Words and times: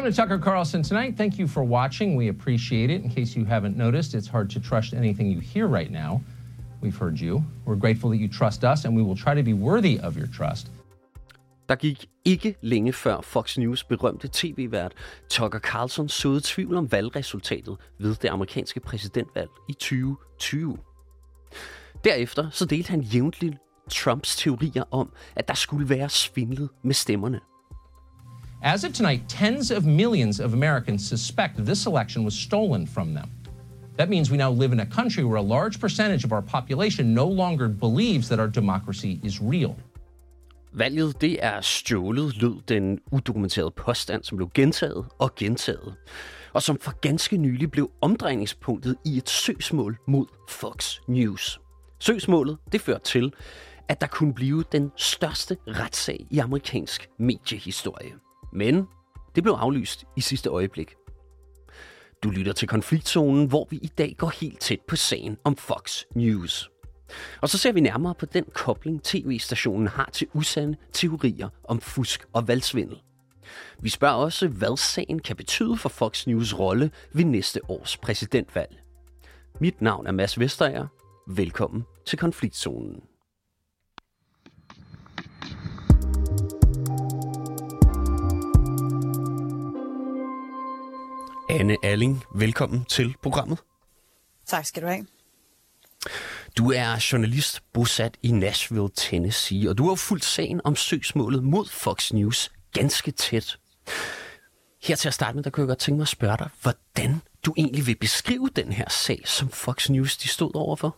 Welcome 0.00 0.14
to 0.14 0.22
Tucker 0.22 0.38
Carlson 0.38 0.82
Tonight. 0.82 1.18
Thank 1.18 1.38
you 1.38 1.46
for 1.46 1.62
watching. 1.62 2.16
We 2.16 2.28
appreciate 2.28 2.88
it. 2.88 3.02
In 3.02 3.10
case 3.10 3.36
you 3.36 3.44
haven't 3.44 3.76
noticed, 3.76 4.14
it's 4.14 4.28
hard 4.28 4.48
to 4.48 4.58
trust 4.58 4.94
anything 4.94 5.26
you 5.26 5.40
hear 5.40 5.66
right 5.66 5.90
now. 5.90 6.22
We've 6.80 6.96
heard 6.96 7.20
you. 7.20 7.44
We're 7.66 7.76
grateful 7.76 8.08
that 8.08 8.16
you 8.16 8.26
trust 8.26 8.64
us, 8.64 8.86
and 8.86 8.96
we 8.96 9.02
will 9.02 9.14
try 9.14 9.34
to 9.34 9.42
be 9.42 9.52
worthy 9.52 10.00
of 10.00 10.16
your 10.16 10.26
trust. 10.26 10.70
Der 11.68 11.74
gik 11.74 12.06
ikke 12.24 12.54
længe 12.62 12.92
før 12.92 13.20
Fox 13.20 13.58
News 13.58 13.84
berømte 13.84 14.28
tv-vært 14.32 14.92
Tucker 15.30 15.58
Carlson 15.58 16.08
såede 16.08 16.40
tvivl 16.44 16.76
om 16.76 16.92
valgresultatet 16.92 17.76
ved 17.98 18.14
det 18.14 18.28
amerikanske 18.28 18.80
præsidentvalg 18.80 19.50
i 19.68 19.72
2020. 19.72 20.78
Derefter 22.04 22.50
så 22.50 22.64
delte 22.64 22.90
han 22.90 23.00
jævnligt 23.00 23.56
Trumps 23.90 24.36
teorier 24.36 24.84
om, 24.90 25.12
at 25.36 25.48
der 25.48 25.54
skulle 25.54 25.88
være 25.88 26.08
svindlet 26.08 26.68
med 26.84 26.94
stemmerne. 26.94 27.40
As 28.62 28.84
of 28.84 28.92
tonight, 28.92 29.26
tens 29.26 29.70
of 29.70 29.86
millions 29.86 30.38
of 30.38 30.52
Americans 30.52 31.08
suspect 31.08 31.64
this 31.64 31.86
election 31.86 32.24
was 32.24 32.34
stolen 32.34 32.86
from 32.86 33.14
them. 33.14 33.30
That 33.96 34.10
means 34.10 34.30
we 34.30 34.36
now 34.36 34.50
live 34.50 34.72
in 34.72 34.80
a 34.80 34.86
country 34.86 35.24
where 35.24 35.38
a 35.38 35.60
large 35.60 35.80
percentage 35.80 36.24
of 36.24 36.32
our 36.32 36.42
population 36.42 37.14
no 37.14 37.26
longer 37.26 37.68
believes 37.68 38.28
that 38.28 38.38
our 38.38 38.48
democracy 38.48 39.18
is 39.24 39.40
real. 39.40 39.76
Valget 40.72 41.20
det 41.20 41.44
er 41.44 41.60
stjålet, 41.60 42.36
lød 42.36 42.62
den 42.68 42.98
udokumenterede 43.12 43.70
påstand, 43.70 44.24
som 44.24 44.36
blev 44.36 44.50
gentaget 44.54 45.04
og 45.18 45.34
gentaget, 45.34 45.94
og 46.52 46.62
som 46.62 46.78
for 46.80 47.00
ganske 47.00 47.36
nylig 47.36 47.70
blev 47.70 47.90
omdrejningspunktet 48.00 48.96
i 49.04 49.16
et 49.16 49.28
søgsmål 49.28 49.98
mod 50.08 50.26
Fox 50.48 50.96
News. 51.08 51.60
Søgsmålet 51.98 52.58
det 52.72 52.80
førte 52.80 53.04
til, 53.04 53.32
at 53.88 54.00
der 54.00 54.06
kunne 54.06 54.34
blive 54.34 54.64
den 54.72 54.90
største 54.96 55.56
retssag 55.66 56.26
i 56.30 56.38
amerikansk 56.38 57.08
mediehistorie. 57.18 58.12
Men 58.52 58.86
det 59.34 59.42
blev 59.42 59.52
aflyst 59.52 60.04
i 60.16 60.20
sidste 60.20 60.48
øjeblik. 60.50 60.94
Du 62.22 62.30
lytter 62.30 62.52
til 62.52 62.68
konfliktzonen, 62.68 63.46
hvor 63.46 63.66
vi 63.70 63.76
i 63.76 63.90
dag 63.98 64.14
går 64.18 64.32
helt 64.40 64.60
tæt 64.60 64.80
på 64.88 64.96
sagen 64.96 65.36
om 65.44 65.56
Fox 65.56 66.02
News. 66.14 66.70
Og 67.40 67.48
så 67.48 67.58
ser 67.58 67.72
vi 67.72 67.80
nærmere 67.80 68.14
på 68.14 68.26
den 68.26 68.44
kobling, 68.54 69.02
tv-stationen 69.02 69.88
har 69.88 70.10
til 70.12 70.28
usande 70.34 70.76
teorier 70.92 71.48
om 71.64 71.80
fusk 71.80 72.24
og 72.32 72.48
valgsvindel. 72.48 72.96
Vi 73.80 73.88
spørger 73.88 74.14
også, 74.14 74.48
hvad 74.48 74.76
sagen 74.76 75.18
kan 75.18 75.36
betyde 75.36 75.76
for 75.76 75.88
Fox 75.88 76.26
News 76.26 76.58
rolle 76.58 76.90
ved 77.12 77.24
næste 77.24 77.60
års 77.70 77.96
præsidentvalg. 77.96 78.80
Mit 79.60 79.82
navn 79.82 80.06
er 80.06 80.12
Mads 80.12 80.38
Vesterager. 80.38 80.86
Velkommen 81.26 81.84
til 82.06 82.18
konfliktzonen. 82.18 83.09
Anne 91.50 91.76
Alling, 91.82 92.24
velkommen 92.34 92.84
til 92.84 93.14
programmet. 93.22 93.58
Tak 94.46 94.66
skal 94.66 94.82
du 94.82 94.88
have. 94.88 95.06
Du 96.58 96.72
er 96.72 97.08
journalist 97.12 97.62
bosat 97.72 98.16
i 98.22 98.30
Nashville, 98.30 98.88
Tennessee, 98.96 99.70
og 99.70 99.78
du 99.78 99.88
har 99.88 99.94
fulgt 99.94 100.24
sagen 100.24 100.60
om 100.64 100.76
søgsmålet 100.76 101.44
mod 101.44 101.66
Fox 101.68 102.12
News 102.12 102.52
ganske 102.72 103.10
tæt. 103.10 103.58
Her 104.82 104.96
til 104.96 105.08
at 105.08 105.14
starte 105.14 105.34
med, 105.34 105.44
der 105.44 105.50
kunne 105.50 105.62
jeg 105.62 105.68
godt 105.68 105.78
tænke 105.78 105.96
mig 105.96 106.04
at 106.04 106.08
spørge 106.08 106.36
dig, 106.38 106.50
hvordan 106.62 107.20
du 107.46 107.54
egentlig 107.56 107.86
vil 107.86 107.96
beskrive 107.96 108.48
den 108.56 108.72
her 108.72 108.88
sag, 108.88 109.22
som 109.24 109.48
Fox 109.48 109.90
News 109.90 110.16
de 110.16 110.28
stod 110.28 110.50
overfor? 110.54 110.96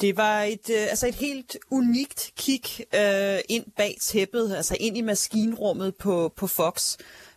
Det 0.00 0.16
var 0.16 0.42
et, 0.42 0.70
øh, 0.70 0.82
altså 0.90 1.06
et 1.06 1.14
helt 1.14 1.56
unikt 1.70 2.32
kig 2.36 2.62
øh, 2.94 3.38
ind 3.48 3.64
bag 3.76 3.96
tæppet, 4.00 4.56
altså 4.56 4.76
ind 4.80 4.96
i 4.96 5.00
maskinrummet 5.00 5.94
på, 5.96 6.32
på 6.36 6.46
Fox. 6.46 6.96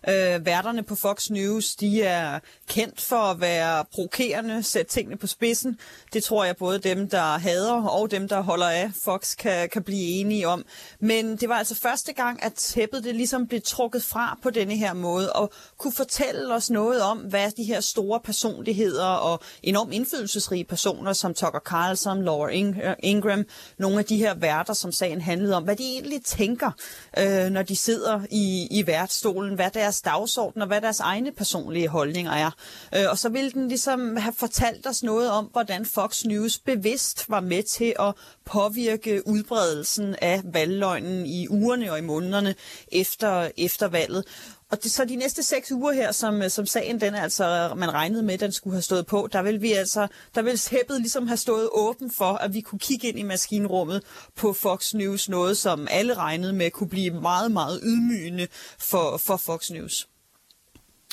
Øh, 0.09 0.45
værterne 0.45 0.83
på 0.83 0.95
Fox 0.95 1.29
News, 1.29 1.75
de 1.75 2.03
er 2.03 2.39
kendt 2.67 3.01
for 3.01 3.15
at 3.15 3.41
være 3.41 3.85
provokerende, 3.91 4.63
sætte 4.63 4.91
tingene 4.91 5.17
på 5.17 5.27
spidsen. 5.27 5.79
Det 6.13 6.23
tror 6.23 6.45
jeg 6.45 6.57
både 6.57 6.79
dem, 6.79 7.09
der 7.09 7.37
hader 7.37 7.81
og 7.81 8.11
dem, 8.11 8.27
der 8.27 8.41
holder 8.41 8.69
af 8.69 8.91
Fox, 9.03 9.35
kan, 9.35 9.69
kan 9.69 9.83
blive 9.83 10.01
enige 10.01 10.47
om. 10.47 10.65
Men 10.99 11.35
det 11.35 11.49
var 11.49 11.55
altså 11.55 11.75
første 11.75 12.13
gang, 12.13 12.43
at 12.43 12.53
tæppet 12.53 13.03
det 13.03 13.15
ligesom 13.15 13.47
blev 13.47 13.61
trukket 13.65 14.03
fra 14.03 14.39
på 14.43 14.49
denne 14.49 14.75
her 14.75 14.93
måde, 14.93 15.33
og 15.33 15.51
kunne 15.77 15.93
fortælle 15.93 16.53
os 16.53 16.69
noget 16.69 17.01
om, 17.01 17.17
hvad 17.17 17.51
de 17.57 17.63
her 17.63 17.81
store 17.81 18.19
personligheder 18.19 19.05
og 19.05 19.39
enormt 19.63 19.93
indflydelsesrige 19.93 20.63
personer, 20.63 21.13
som 21.13 21.33
Tucker 21.33 21.59
Carlson, 21.59 22.23
Laura 22.23 22.51
øh, 22.51 22.95
Ingram, 22.99 23.45
nogle 23.77 23.99
af 23.99 24.05
de 24.05 24.17
her 24.17 24.33
værter, 24.33 24.73
som 24.73 24.91
sagen 24.91 25.21
handlede 25.21 25.55
om, 25.55 25.63
hvad 25.63 25.75
de 25.75 25.83
egentlig 25.83 26.23
tænker, 26.25 26.71
øh, 27.17 27.49
når 27.49 27.63
de 27.63 27.75
sidder 27.75 28.21
i, 28.31 28.67
i 28.71 28.87
værtsstolen, 28.87 29.55
hvad 29.55 29.71
deres 29.71 29.96
deres 30.01 30.17
dagsorden 30.17 30.61
og 30.61 30.67
hvad 30.67 30.81
deres 30.81 30.99
egne 30.99 31.31
personlige 31.31 31.87
holdninger 31.87 32.31
er. 32.31 32.51
Øh, 32.95 33.05
og 33.09 33.17
så 33.17 33.29
ville 33.29 33.51
den 33.51 33.67
ligesom 33.67 34.15
have 34.15 34.33
fortalt 34.33 34.87
os 34.87 35.03
noget 35.03 35.31
om, 35.31 35.45
hvordan 35.45 35.85
Fox 35.85 36.25
News 36.25 36.59
bevidst 36.59 37.29
var 37.29 37.39
med 37.39 37.63
til 37.63 37.93
at 37.99 38.13
påvirke 38.45 39.27
udbredelsen 39.27 40.15
af 40.21 40.41
valgløgnen 40.43 41.25
i 41.25 41.47
ugerne 41.47 41.91
og 41.91 41.99
i 41.99 42.01
månederne 42.01 42.55
efter, 42.91 43.51
efter 43.57 43.87
valget. 43.87 44.25
Og 44.71 44.83
det, 44.83 44.91
så 44.91 45.05
de 45.05 45.15
næste 45.15 45.43
seks 45.43 45.71
uger 45.71 45.91
her, 45.91 46.11
som, 46.11 46.41
øh, 46.41 46.49
som 46.49 46.65
sagen 46.65 47.01
den 47.01 47.15
altså, 47.15 47.73
man 47.77 47.93
regnede 47.93 48.23
med, 48.23 48.37
den 48.37 48.51
skulle 48.51 48.73
have 48.73 48.81
stået 48.81 49.05
på, 49.05 49.29
der 49.31 49.41
vil 49.41 49.61
vi 49.61 49.71
altså, 49.71 50.07
der 50.35 50.41
vil 50.41 50.61
hæppet 50.71 51.01
ligesom 51.01 51.27
have 51.27 51.37
stået 51.37 51.69
åben 51.71 52.11
for, 52.11 52.33
at 52.33 52.53
vi 52.53 52.61
kunne 52.61 52.79
kigge 52.79 53.07
ind 53.07 53.19
i 53.19 53.23
maskinrummet 53.23 54.03
på 54.35 54.53
Fox 54.53 54.93
News, 54.93 55.29
noget 55.29 55.57
som 55.57 55.87
alle 55.91 56.13
regnede 56.13 56.53
med 56.53 56.71
kunne 56.71 56.89
blive 56.89 57.11
meget, 57.21 57.51
meget 57.51 57.79
ydmygende 57.83 58.47
for, 58.79 59.17
for 59.17 59.37
Fox 59.37 59.69
News. 59.69 60.07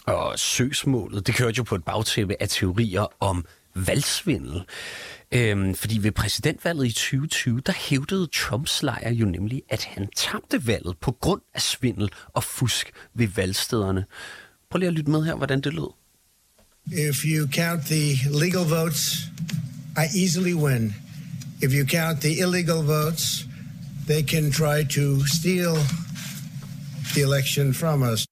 Og 0.07 0.39
søgsmålet, 0.39 1.27
det 1.27 1.35
kørte 1.35 1.59
jo 1.59 1.63
på 1.63 1.75
et 1.75 1.85
bagtæppe 1.85 2.37
af 2.41 2.49
teorier 2.49 3.07
om 3.21 3.45
valgsvindel. 3.75 4.63
Øhm, 5.33 5.75
fordi 5.75 5.99
ved 5.99 6.13
præsidentvalget 6.13 6.87
i 6.87 6.93
2020, 6.93 7.61
der 7.67 7.73
hævdede 7.73 8.27
Trumps 8.27 8.83
lejr 8.83 9.11
jo 9.11 9.27
nemlig, 9.27 9.63
at 9.69 9.85
han 9.85 10.09
tabte 10.17 10.67
valget 10.67 10.97
på 11.01 11.13
grund 11.13 11.43
af 11.55 11.63
svindel 11.63 12.09
og 12.29 12.45
fusk 12.45 12.91
ved 13.15 13.29
valgstederne. 13.29 14.05
Prøv 14.71 14.79
lige 14.79 14.89
at 14.89 14.95
lytte 14.95 15.11
med 15.11 15.25
her, 15.25 15.35
hvordan 15.35 15.61
det 15.61 15.75
lød. 15.75 15.93
If 16.93 17.25
you 17.25 17.49
count 17.53 17.83
the 17.87 18.17
legal 18.31 18.65
votes, 18.69 19.31
I 19.97 20.23
easily 20.23 20.55
win. 20.55 20.95
If 21.63 21.73
you 21.73 21.87
count 21.87 22.21
the 22.21 22.33
illegal 22.45 22.83
votes, 22.85 23.47
they 24.07 24.23
can 24.23 24.53
try 24.53 24.85
to 24.85 25.25
steal 25.27 25.75
the 27.15 27.23
election 27.23 27.75
from 27.75 28.03
us. 28.03 28.27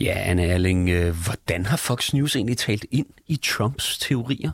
Ja, 0.00 0.14
Anne 0.18 0.46
Erling, 0.46 0.88
øh, 0.88 1.14
hvordan 1.24 1.66
har 1.66 1.76
Fox 1.76 2.12
News 2.12 2.36
egentlig 2.36 2.58
talt 2.58 2.86
ind 2.90 3.06
i 3.26 3.36
Trumps 3.36 3.98
teorier? 3.98 4.50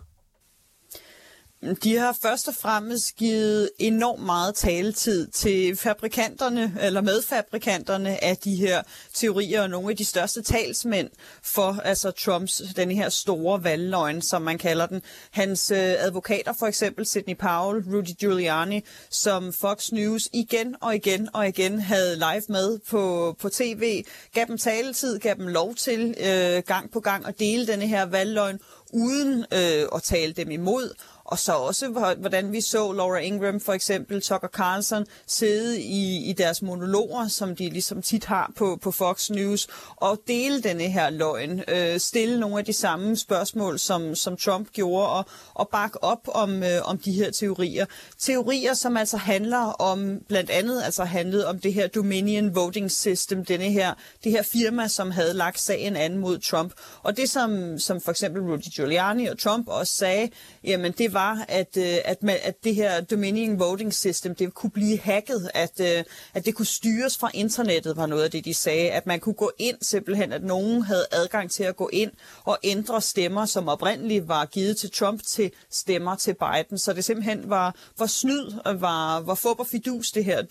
De 1.83 1.97
har 1.97 2.17
først 2.23 2.49
og 2.49 2.55
fremmest 2.55 3.17
givet 3.17 3.71
enormt 3.79 4.23
meget 4.23 4.55
taletid 4.55 5.29
til 5.29 5.77
fabrikanterne, 5.77 6.77
eller 6.81 7.01
medfabrikanterne 7.01 8.25
af 8.25 8.37
de 8.37 8.57
her 8.57 8.83
teorier, 9.15 9.63
og 9.63 9.71
nogle 9.71 9.91
af 9.91 9.97
de 9.97 10.05
største 10.05 10.43
talsmænd 10.43 11.11
for 11.43 11.81
altså 11.85 12.11
Trumps, 12.11 12.63
den 12.77 12.91
her 12.91 13.09
store 13.09 13.65
valgløgn, 13.65 14.23
som 14.23 14.43
man 14.43 14.59
kalder 14.59 14.87
den. 14.87 15.03
Hans 15.31 15.71
øh, 15.71 15.79
advokater, 15.79 16.53
for 16.59 16.67
eksempel 16.67 17.07
Sidney 17.07 17.37
Powell, 17.37 17.85
Rudy 17.95 18.17
Giuliani, 18.19 18.85
som 19.11 19.53
Fox 19.53 19.93
News 19.93 20.29
igen 20.33 20.77
og 20.81 20.95
igen 20.95 21.29
og 21.33 21.49
igen 21.49 21.81
havde 21.81 22.15
live 22.15 22.43
med 22.49 22.79
på, 22.79 23.37
på 23.41 23.49
tv, 23.49 24.05
gav 24.35 24.45
dem 24.47 24.59
taletid, 24.59 25.19
gav 25.19 25.35
dem 25.35 25.49
lov 25.49 25.75
til 25.75 26.15
øh, 26.21 26.63
gang 26.67 26.91
på 26.91 27.01
gang 27.01 27.27
at 27.27 27.39
dele 27.39 27.67
denne 27.67 27.87
her 27.87 28.07
valgløgn, 28.07 28.61
uden 28.93 29.45
øh, 29.53 29.89
at 29.95 30.03
tale 30.03 30.33
dem 30.33 30.51
imod, 30.51 30.95
og 31.31 31.39
så 31.39 31.53
også, 31.53 31.89
hvordan 32.19 32.53
vi 32.53 32.61
så 32.61 32.93
Laura 32.93 33.19
Ingram 33.19 33.61
for 33.61 33.73
eksempel, 33.73 34.23
Tucker 34.23 34.49
Carlson, 34.49 35.07
sidde 35.27 35.81
i, 35.81 36.31
i 36.31 36.33
deres 36.33 36.63
monologer, 36.63 37.29
som 37.29 37.57
de 37.57 37.71
ligesom 37.71 38.03
tit 38.03 38.25
har 38.25 38.53
på, 38.57 38.79
på 38.83 38.91
Fox 38.91 39.31
News, 39.31 39.69
og 39.97 40.21
dele 40.27 40.63
denne 40.63 40.83
her 40.83 41.11
løgn. 41.11 41.63
Øh, 41.69 42.01
stille 42.01 42.41
nogle 42.41 42.59
af 42.59 42.65
de 42.65 42.73
samme 42.73 43.17
spørgsmål, 43.17 43.79
som, 43.79 44.15
som 44.15 44.37
Trump 44.37 44.71
gjorde, 44.73 45.09
og, 45.09 45.25
og 45.55 45.69
bakke 45.69 46.05
op 46.05 46.29
om, 46.29 46.63
øh, 46.63 46.81
om 46.85 46.99
de 46.99 47.13
her 47.13 47.31
teorier. 47.31 47.87
Teorier, 48.19 48.75
som 48.75 48.97
altså 48.97 49.17
handler 49.17 49.59
om, 49.59 50.21
blandt 50.29 50.51
andet 50.51 50.83
altså 50.83 51.05
handlede 51.05 51.47
om 51.47 51.59
det 51.59 51.75
her 51.75 51.87
Dominion 51.87 52.55
Voting 52.55 52.91
System, 52.91 53.45
denne 53.45 53.71
her, 53.71 53.95
det 54.25 54.33
her 54.33 54.43
firma, 54.43 54.89
som 54.89 55.11
havde 55.11 55.35
lagt 55.35 55.61
sagen 55.61 55.97
an 55.97 56.19
mod 56.19 56.39
Trump. 56.39 56.73
Og 57.03 57.17
det, 57.17 57.31
som, 57.31 57.79
som 57.79 58.01
for 58.01 58.11
eksempel 58.11 58.43
Rudy 58.43 58.71
Giuliani 58.81 59.27
og 59.27 59.39
Trump 59.39 59.69
også 59.69 59.95
sagde, 59.95 60.31
jamen 60.65 60.93
det 60.93 61.15
var 61.15 61.45
at, 61.49 61.77
øh, 61.77 61.95
at, 62.05 62.23
man, 62.23 62.37
at 62.43 62.65
det 62.65 62.75
her 62.75 63.01
Dominion 63.01 63.59
Voting 63.59 63.95
System, 63.95 64.35
det 64.35 64.55
kunne 64.55 64.71
blive 64.71 64.99
hacket, 64.99 65.51
at, 65.55 65.81
øh, 65.81 66.05
at 66.35 66.45
det 66.47 66.55
kunne 66.55 66.67
styres 66.67 67.19
fra 67.19 67.31
internettet, 67.35 67.97
var 67.97 68.07
noget 68.07 68.25
af 68.25 68.31
det, 68.31 68.45
de 68.45 68.55
sagde. 68.55 68.91
At 68.91 69.07
man 69.07 69.21
kunne 69.21 69.35
gå 69.35 69.53
ind 69.59 69.77
simpelthen, 69.83 70.33
at 70.33 70.43
nogen 70.43 70.83
havde 70.83 71.07
adgang 71.13 71.51
til 71.51 71.63
at 71.65 71.77
gå 71.77 71.91
ind 71.93 72.11
og 72.45 72.59
ændre 72.63 73.01
stemmer, 73.01 73.47
som 73.47 73.69
oprindeligt 73.69 74.29
var 74.29 74.45
givet 74.45 74.77
til 74.77 74.91
Trump, 74.91 75.23
til 75.23 75.51
stemmer 75.71 76.17
til 76.17 76.35
Biden. 76.35 76.79
Så 76.79 76.93
det 76.93 77.05
simpelthen 77.05 77.51
var, 77.51 77.75
var 77.99 78.07
snyd 78.07 78.53
og 78.65 78.81
var, 78.81 79.21
var 79.21 79.35
fup 79.35 79.61
og 79.61 79.67
fidus, 79.67 80.13
det 80.13 80.25
her 80.25 80.43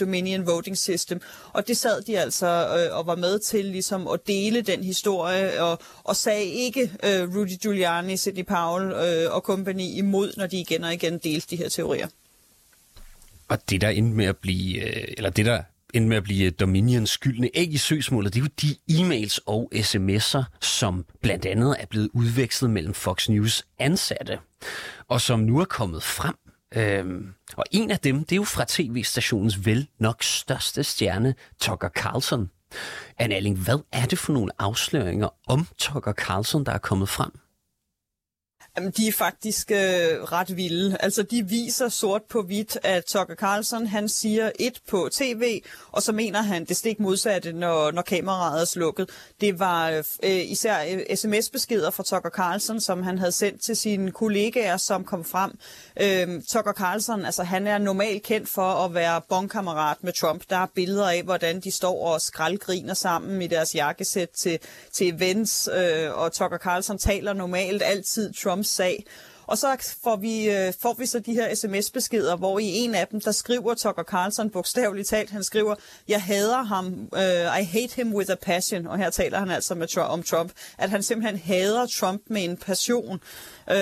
Dominion 0.00 0.46
Voting 0.46 0.78
System. 0.78 1.20
Og 1.52 1.68
det 1.68 1.76
sad 1.76 2.02
de 2.02 2.18
altså 2.18 2.46
øh, 2.46 2.98
og 2.98 3.06
var 3.06 3.16
med 3.16 3.38
til 3.38 3.64
ligesom 3.64 4.08
at 4.08 4.26
dele 4.26 4.62
den 4.62 4.84
historie, 4.84 5.62
og, 5.62 5.78
og 6.04 6.16
sagde 6.16 6.44
ikke 6.44 6.92
øh, 7.04 7.36
Rudy 7.36 7.58
Giuliani, 7.62 7.77
Sidney 8.16 8.44
Powell 8.44 8.92
øh, 8.92 9.34
og 9.34 9.42
kompagni 9.42 9.98
imod, 9.98 10.32
når 10.36 10.46
de 10.46 10.60
igen 10.60 10.84
og 10.84 10.94
igen 10.94 11.18
delte 11.18 11.46
de 11.50 11.56
her 11.56 11.68
teorier. 11.68 12.08
Og 13.48 13.70
det 13.70 13.80
der 13.80 13.88
endte 13.88 14.16
med 14.16 14.24
at 14.24 14.36
blive, 14.36 14.82
øh, 14.82 15.14
eller 15.16 15.30
det 15.30 15.46
der 15.46 15.62
endte 15.94 16.08
med 16.08 16.16
at 16.16 16.22
blive 16.22 16.46
øh, 16.46 16.52
Dominions 16.60 17.10
skyldne 17.10 17.50
æg 17.54 17.72
i 17.72 17.76
søgsmålet, 17.76 18.34
det 18.34 18.40
er 18.40 18.44
jo 18.44 18.50
de 18.62 18.76
e-mails 18.90 19.38
og 19.46 19.72
sms'er, 19.74 20.44
som 20.60 21.04
blandt 21.22 21.46
andet 21.46 21.76
er 21.80 21.86
blevet 21.86 22.10
udvekslet 22.12 22.70
mellem 22.70 22.94
Fox 22.94 23.28
News 23.28 23.66
ansatte, 23.78 24.38
og 25.08 25.20
som 25.20 25.40
nu 25.40 25.60
er 25.60 25.64
kommet 25.64 26.02
frem. 26.02 26.34
Øhm, 26.74 27.34
og 27.56 27.64
en 27.70 27.90
af 27.90 27.98
dem, 27.98 28.18
det 28.24 28.32
er 28.32 28.36
jo 28.36 28.44
fra 28.44 28.64
tv-stationens 28.68 29.66
vel 29.66 29.88
nok 29.98 30.22
største 30.22 30.84
stjerne, 30.84 31.34
Tucker 31.60 31.88
Carlson. 31.88 32.50
Anne 33.18 33.34
Alling, 33.34 33.58
hvad 33.58 33.78
er 33.92 34.06
det 34.06 34.18
for 34.18 34.32
nogle 34.32 34.52
afsløringer 34.58 35.28
om 35.46 35.66
Tucker 35.78 36.12
Carlson, 36.12 36.64
der 36.64 36.72
er 36.72 36.78
kommet 36.78 37.08
frem? 37.08 37.30
Jamen, 38.78 38.90
de 38.90 39.08
er 39.08 39.12
faktisk 39.12 39.70
øh, 39.70 39.78
ret 40.32 40.56
vilde. 40.56 40.96
Altså, 41.00 41.22
de 41.22 41.48
viser 41.48 41.88
sort 41.88 42.22
på 42.22 42.42
hvidt, 42.42 42.78
at 42.82 43.04
Tucker 43.04 43.34
Carlson, 43.34 43.86
han 43.86 44.08
siger 44.08 44.50
et 44.58 44.80
på 44.88 45.08
tv, 45.12 45.62
og 45.92 46.02
så 46.02 46.12
mener 46.12 46.42
han 46.42 46.64
det 46.64 46.76
stik 46.76 47.00
modsatte, 47.00 47.52
når, 47.52 47.90
når 47.90 48.02
kameraet 48.02 48.60
er 48.60 48.64
slukket. 48.64 49.10
Det 49.40 49.58
var 49.58 49.90
øh, 49.90 50.04
især 50.22 50.76
øh, 50.90 51.16
sms-beskeder 51.16 51.90
fra 51.90 52.02
Tucker 52.02 52.30
Carlson, 52.30 52.80
som 52.80 53.02
han 53.02 53.18
havde 53.18 53.32
sendt 53.32 53.62
til 53.62 53.76
sine 53.76 54.10
kollegaer, 54.10 54.76
som 54.76 55.04
kom 55.04 55.24
frem. 55.24 55.50
Øh, 56.00 56.42
Tucker 56.42 56.72
Carlson, 56.72 57.24
altså, 57.24 57.42
han 57.42 57.66
er 57.66 57.78
normalt 57.78 58.22
kendt 58.22 58.48
for 58.48 58.84
at 58.84 58.94
være 58.94 59.20
bondkammerat 59.28 59.96
med 60.00 60.12
Trump. 60.12 60.42
Der 60.50 60.56
er 60.56 60.66
billeder 60.74 61.08
af, 61.08 61.22
hvordan 61.22 61.60
de 61.60 61.70
står 61.70 62.06
og 62.06 62.20
skraldgriner 62.20 62.94
sammen 62.94 63.42
i 63.42 63.46
deres 63.46 63.74
jakkesæt 63.74 64.28
til, 64.28 64.58
til 64.92 65.14
events, 65.14 65.68
øh, 65.74 66.18
og 66.18 66.32
Tucker 66.32 66.58
Carlson 66.58 66.98
taler 66.98 67.32
normalt 67.32 67.82
altid 67.82 68.32
Trumps 68.32 68.67
sag. 68.68 69.04
Og 69.48 69.58
så 69.58 69.94
får 70.02 70.16
vi, 70.16 70.50
øh, 70.50 70.72
får 70.82 70.94
vi 70.98 71.06
så 71.06 71.18
de 71.18 71.34
her 71.34 71.54
sms-beskeder, 71.54 72.36
hvor 72.36 72.58
i 72.58 72.64
en 72.64 72.94
af 72.94 73.06
dem, 73.06 73.20
der 73.20 73.32
skriver 73.32 73.74
Tucker 73.74 74.02
Carlson 74.02 74.50
bogstaveligt 74.50 75.08
talt, 75.08 75.30
han 75.30 75.44
skriver, 75.44 75.74
jeg 76.08 76.22
hader 76.22 76.62
ham, 76.62 77.08
uh, 77.12 77.60
I 77.60 77.64
hate 77.64 77.94
him 77.96 78.14
with 78.14 78.30
a 78.30 78.34
passion, 78.34 78.86
og 78.86 78.98
her 78.98 79.10
taler 79.10 79.38
han 79.38 79.50
altså 79.50 79.74
med, 79.74 79.98
om 79.98 80.22
Trump, 80.22 80.52
at 80.78 80.90
han 80.90 81.02
simpelthen 81.02 81.38
hader 81.38 81.86
Trump 81.86 82.22
med 82.26 82.44
en 82.44 82.56
passion. 82.56 83.20
Uh, 83.70 83.76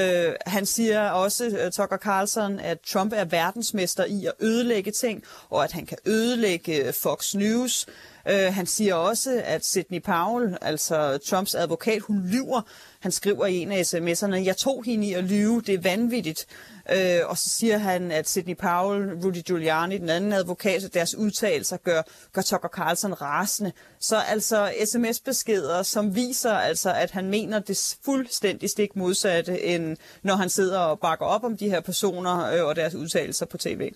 han 0.47 0.67
siger 0.67 1.11
også, 1.11 1.47
uh, 1.47 1.71
Tucker 1.73 1.99
Carlson, 1.99 2.61
at 2.61 2.81
Trump 2.81 3.13
er 3.17 3.25
verdensmester 3.25 4.05
i 4.05 4.27
at 4.27 4.33
ødelægge 4.41 4.91
ting, 4.91 5.23
og 5.51 5.65
at 5.65 5.73
han 5.73 5.87
kan 5.87 5.99
ødelægge 6.07 6.93
Fox 6.93 7.35
News. 7.35 7.87
Uh, 8.31 8.55
han 8.55 8.67
siger 8.67 8.95
også, 8.95 9.43
at 9.45 9.65
Sidney 9.65 10.03
Powell, 10.03 10.59
altså 10.61 11.19
Trumps 11.19 11.55
advokat, 11.55 12.01
hun 12.01 12.27
lyver. 12.27 12.63
Han 13.07 13.13
skriver 13.13 13.47
i 13.47 13.57
en 13.57 13.73
af 13.73 13.83
sms'erne, 13.83 14.35
jeg 14.35 14.57
tog 14.57 14.85
hende 14.85 15.07
i 15.07 15.13
at 15.13 15.25
lyve, 15.25 15.63
det 15.63 15.75
er 15.75 15.81
vanvittigt. 15.81 16.47
Øh, 16.91 17.21
og 17.25 17.39
så 17.39 17.49
siger 17.49 17.79
han, 17.79 18.11
at 18.11 18.29
Sidney 18.29 18.57
Powell, 18.57 19.13
Rudy 19.25 19.43
Giuliani, 19.47 19.99
den 19.99 20.09
anden 20.09 20.33
advokat, 20.33 20.95
deres 20.95 21.15
udtalelser 21.15 21.77
gør, 21.77 22.03
gør 22.33 22.43
Tucker 22.43 22.69
Carlson 22.69 23.13
rasende. 23.13 23.73
Så 24.01 24.17
altså 24.17 24.73
sms-beskeder, 24.85 25.83
som 25.83 26.15
viser 26.15 26.53
altså, 26.53 26.93
at 26.93 27.11
han 27.11 27.31
mener 27.31 27.59
det 27.59 27.97
fuldstændig 28.05 28.71
stik 28.71 28.97
modsatte, 28.97 29.63
end 29.63 29.97
når 30.23 30.37
han 30.37 30.49
sidder 30.49 30.79
og 30.79 31.01
bakker 31.01 31.27
op 31.27 31.45
om 31.45 31.57
de 31.57 31.69
her 31.69 31.81
personer 31.81 32.53
øh, 32.53 32.65
og 32.65 32.77
deres 32.77 32.95
udtalelser 32.95 33.47
på 33.47 33.59
tv. 33.59 33.93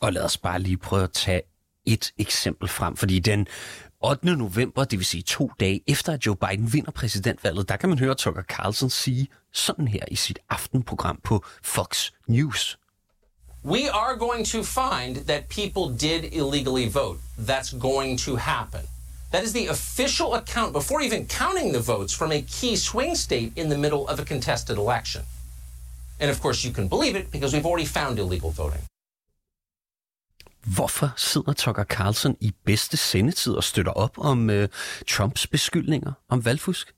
Og 0.00 0.12
lad 0.12 0.22
os 0.22 0.38
bare 0.38 0.58
lige 0.58 0.76
prøve 0.76 1.02
at 1.02 1.12
tage 1.12 1.42
et 1.86 2.12
eksempel 2.18 2.68
frem, 2.68 2.96
fordi 2.96 3.18
den 3.18 3.46
8. 4.04 4.24
november, 4.24 4.84
det 4.84 4.98
vil 4.98 5.06
sige 5.06 5.22
to 5.22 5.50
dage 5.60 5.80
efter, 5.86 6.12
at 6.12 6.26
Joe 6.26 6.36
Biden 6.36 6.72
vinder 6.72 6.90
præsidentvalget, 6.90 7.68
der 7.68 7.76
kan 7.76 7.88
man 7.88 7.98
høre 7.98 8.14
Tucker 8.14 8.42
Carlson 8.42 8.90
sige 8.90 9.28
sådan 9.52 9.88
her 9.88 10.04
i 10.10 10.16
sit 10.16 10.38
aftenprogram 10.50 11.20
på 11.24 11.44
Fox 11.62 12.10
News. 12.28 12.78
We 13.64 13.90
are 13.92 14.16
going 14.18 14.46
to 14.46 14.62
find 14.62 15.16
that 15.26 15.42
people 15.48 15.98
did 16.08 16.24
illegally 16.32 16.88
vote. 16.92 17.18
That's 17.38 17.78
going 17.78 18.20
to 18.20 18.36
happen. 18.36 18.80
That 19.32 19.44
is 19.44 19.52
the 19.52 19.68
official 19.70 20.34
account 20.34 20.72
before 20.72 21.00
even 21.06 21.26
counting 21.26 21.72
the 21.72 21.82
votes 21.92 22.14
from 22.14 22.32
a 22.32 22.40
key 22.40 22.76
swing 22.76 23.16
state 23.16 23.52
in 23.56 23.68
the 23.68 23.78
middle 23.78 24.04
of 24.12 24.20
a 24.20 24.24
contested 24.24 24.76
election. 24.76 25.22
And 26.20 26.30
of 26.30 26.40
course, 26.40 26.68
you 26.68 26.74
can 26.74 26.88
believe 26.88 27.16
it 27.20 27.26
because 27.32 27.50
we've 27.54 27.68
already 27.70 27.86
found 27.86 28.18
illegal 28.18 28.50
voting. 28.50 28.82
Hvorfor 30.66 31.14
sidder 31.16 31.52
Tucker 31.52 31.84
Carlson 31.84 32.36
i 32.40 32.52
bedste 32.64 32.96
sendetid 32.96 33.52
og 33.52 33.64
støtter 33.64 33.92
op 33.92 34.18
om 34.18 34.50
øh, 34.50 34.68
Trumps 35.08 35.46
beskyldninger 35.46 36.12
om 36.28 36.44
valgfusk? 36.44 36.94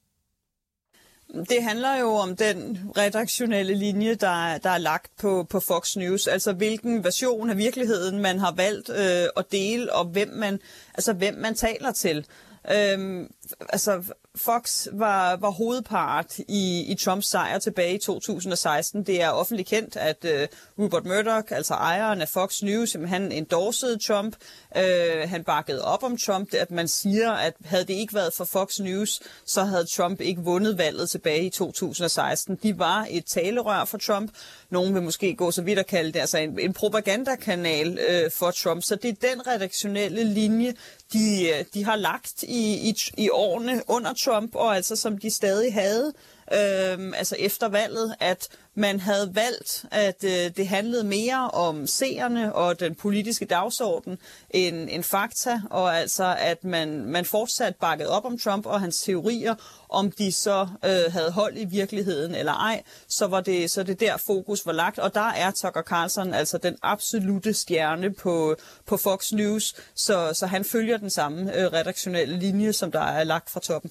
Det 1.49 1.63
handler 1.63 1.97
jo 1.97 2.09
om 2.09 2.37
den 2.37 2.79
redaktionelle 2.97 3.75
linje, 3.75 4.15
der, 4.15 4.59
der 4.59 4.71
er 4.71 4.79
lagt 4.79 5.11
på, 5.21 5.47
på 5.51 5.61
Fox 5.61 5.97
News. 5.97 6.27
Altså 6.27 6.53
hvilken 6.53 7.05
version 7.05 7.51
af 7.51 7.57
virkeligheden 7.57 8.21
man 8.21 8.39
har 8.39 8.53
valgt 8.53 8.91
øh, 8.91 9.29
at 9.37 9.53
dele, 9.53 9.93
og 9.93 10.05
hvem 10.05 10.29
man, 10.29 10.59
altså, 10.95 11.13
hvem 11.13 11.35
man 11.35 11.55
taler 11.55 11.93
til. 11.93 12.27
Øhm, 12.73 13.31
altså, 13.69 14.03
Fox 14.37 14.89
var, 14.93 15.37
var 15.37 15.51
hovedpart 15.51 16.39
i, 16.39 16.85
i 16.89 16.95
Trumps 16.95 17.27
sejr 17.27 17.59
tilbage 17.59 17.95
i 17.95 17.99
2016. 17.99 19.03
Det 19.03 19.23
er 19.23 19.31
offentligt 19.31 19.69
kendt, 19.69 19.97
at 19.97 20.25
uh, 20.25 20.85
Rupert 20.85 21.05
Murdoch, 21.05 21.47
altså 21.51 21.75
ejeren 21.75 22.21
af 22.21 22.29
Fox 22.29 22.63
News, 22.63 22.97
han 23.07 23.33
endorsede 23.33 23.99
Trump. 23.99 24.37
Uh, 24.77 25.31
han 25.31 25.45
bakkede 25.45 25.85
op 25.85 26.03
om 26.03 26.17
Trump. 26.19 26.55
At 26.55 26.71
man 26.71 26.89
siger, 26.89 27.33
at 27.33 27.55
havde 27.65 27.85
det 27.85 27.95
ikke 27.95 28.15
været 28.15 28.33
for 28.35 28.45
Fox 28.45 28.79
News, 28.79 29.21
så 29.45 29.65
havde 29.65 29.87
Trump 29.97 30.21
ikke 30.21 30.41
vundet 30.41 30.79
valget 30.79 31.11
tilbage 31.11 31.45
i 31.45 31.51
2016. 31.51 32.59
De 32.63 32.79
var 32.79 33.07
et 33.11 33.25
talerør 33.25 33.85
for 33.85 33.99
Trump. 33.99 34.31
Nogen 34.71 34.95
vil 34.95 35.03
måske 35.03 35.35
gå 35.35 35.51
så 35.51 35.63
vidt 35.63 35.79
at 35.79 35.87
kalde 35.87 36.13
det 36.13 36.21
altså 36.21 36.39
en, 36.39 36.59
en 36.61 36.73
propagandakanal 36.73 37.93
uh, 37.93 38.33
for 38.33 38.51
Trump. 38.51 38.83
Så 38.83 38.97
det 38.97 39.09
er 39.09 39.29
den 39.31 39.47
redaktionelle 39.47 40.25
linje, 40.25 40.75
de, 41.13 41.49
de 41.75 41.85
har 41.85 41.97
lagt 41.97 42.43
i, 42.43 42.89
i, 42.89 42.97
i 43.17 43.31
årene 43.31 43.83
under 43.87 44.13
Trump, 44.27 44.55
og 44.55 44.77
altså 44.77 44.97
som 44.97 45.19
de 45.19 45.31
stadig 45.31 45.75
havde 45.75 46.13
øh, 46.53 47.13
altså 47.19 47.37
efter 47.39 47.69
valget, 47.69 48.15
at 48.21 48.49
man 48.75 49.01
havde 49.01 49.35
valgt, 49.35 49.85
at 49.91 50.25
øh, 50.25 50.57
det 50.57 50.69
handlede 50.69 51.05
mere 51.05 51.51
om 51.51 51.87
seerne 51.87 52.55
og 52.55 52.81
den 52.81 52.95
politiske 52.95 53.45
dagsorden 53.45 54.19
end, 54.51 54.89
end 54.91 55.03
fakta, 55.03 55.61
og 55.71 55.99
altså 55.99 56.37
at 56.39 56.65
man, 56.65 57.05
man 57.05 57.25
fortsat 57.25 57.77
bakkede 57.77 58.11
op 58.11 58.25
om 58.25 58.39
Trump 58.39 58.67
og 58.67 58.81
hans 58.81 59.01
teorier, 59.01 59.55
om 59.89 60.11
de 60.11 60.33
så 60.33 60.69
øh, 60.85 61.13
havde 61.13 61.31
hold 61.31 61.57
i 61.57 61.65
virkeligheden 61.65 62.35
eller 62.35 62.53
ej, 62.53 62.83
så 63.09 63.27
var 63.27 63.41
det 63.41 63.71
så 63.71 63.83
det 63.83 64.01
der 64.01 64.17
fokus 64.17 64.67
var 64.67 64.73
lagt, 64.73 64.99
og 64.99 65.15
der 65.15 65.31
er 65.31 65.51
Tucker 65.51 65.83
Carlson 65.83 66.35
altså 66.35 66.59
den 66.59 66.77
absolute 66.83 67.55
stjerne 67.55 68.15
på, 68.15 68.57
på 68.87 68.97
Fox 68.97 69.33
News, 69.33 69.75
så, 69.95 70.31
så 70.35 70.47
han 70.47 70.65
følger 70.65 70.97
den 70.97 71.11
samme 71.11 71.57
øh, 71.57 71.73
redaktionelle 71.73 72.39
linje, 72.39 72.73
som 72.73 72.93
der 72.93 73.01
er 73.01 73.25
lagt 73.25 73.51
fra 73.51 73.61
toppen. 73.61 73.91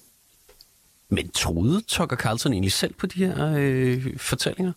Men 1.08 1.28
troede 1.28 1.80
Tucker 1.80 2.16
Carlson 2.16 2.52
egentlig 2.52 2.72
selv 2.72 2.94
på 2.94 3.06
de 3.06 3.26
her 3.26 3.54
øh, 3.58 4.18
fortællinger? 4.18 4.72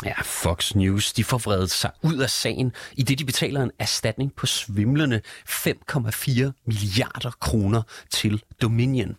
Ja, 0.05 0.21
Fox 0.21 0.75
News 0.75 1.13
de 1.13 1.23
får 1.23 1.37
vredet 1.37 1.71
sig 1.71 1.91
ud 2.01 2.17
af 2.17 2.29
sagen, 2.29 2.71
i 2.93 3.03
det 3.03 3.19
de 3.19 3.25
betaler 3.25 3.63
en 3.63 3.71
erstatning 3.79 4.33
på 4.35 4.45
svimlende 4.45 5.21
5,4 5.49 6.51
milliarder 6.65 7.31
kroner 7.39 7.81
til 8.09 8.43
Dominion. 8.61 9.17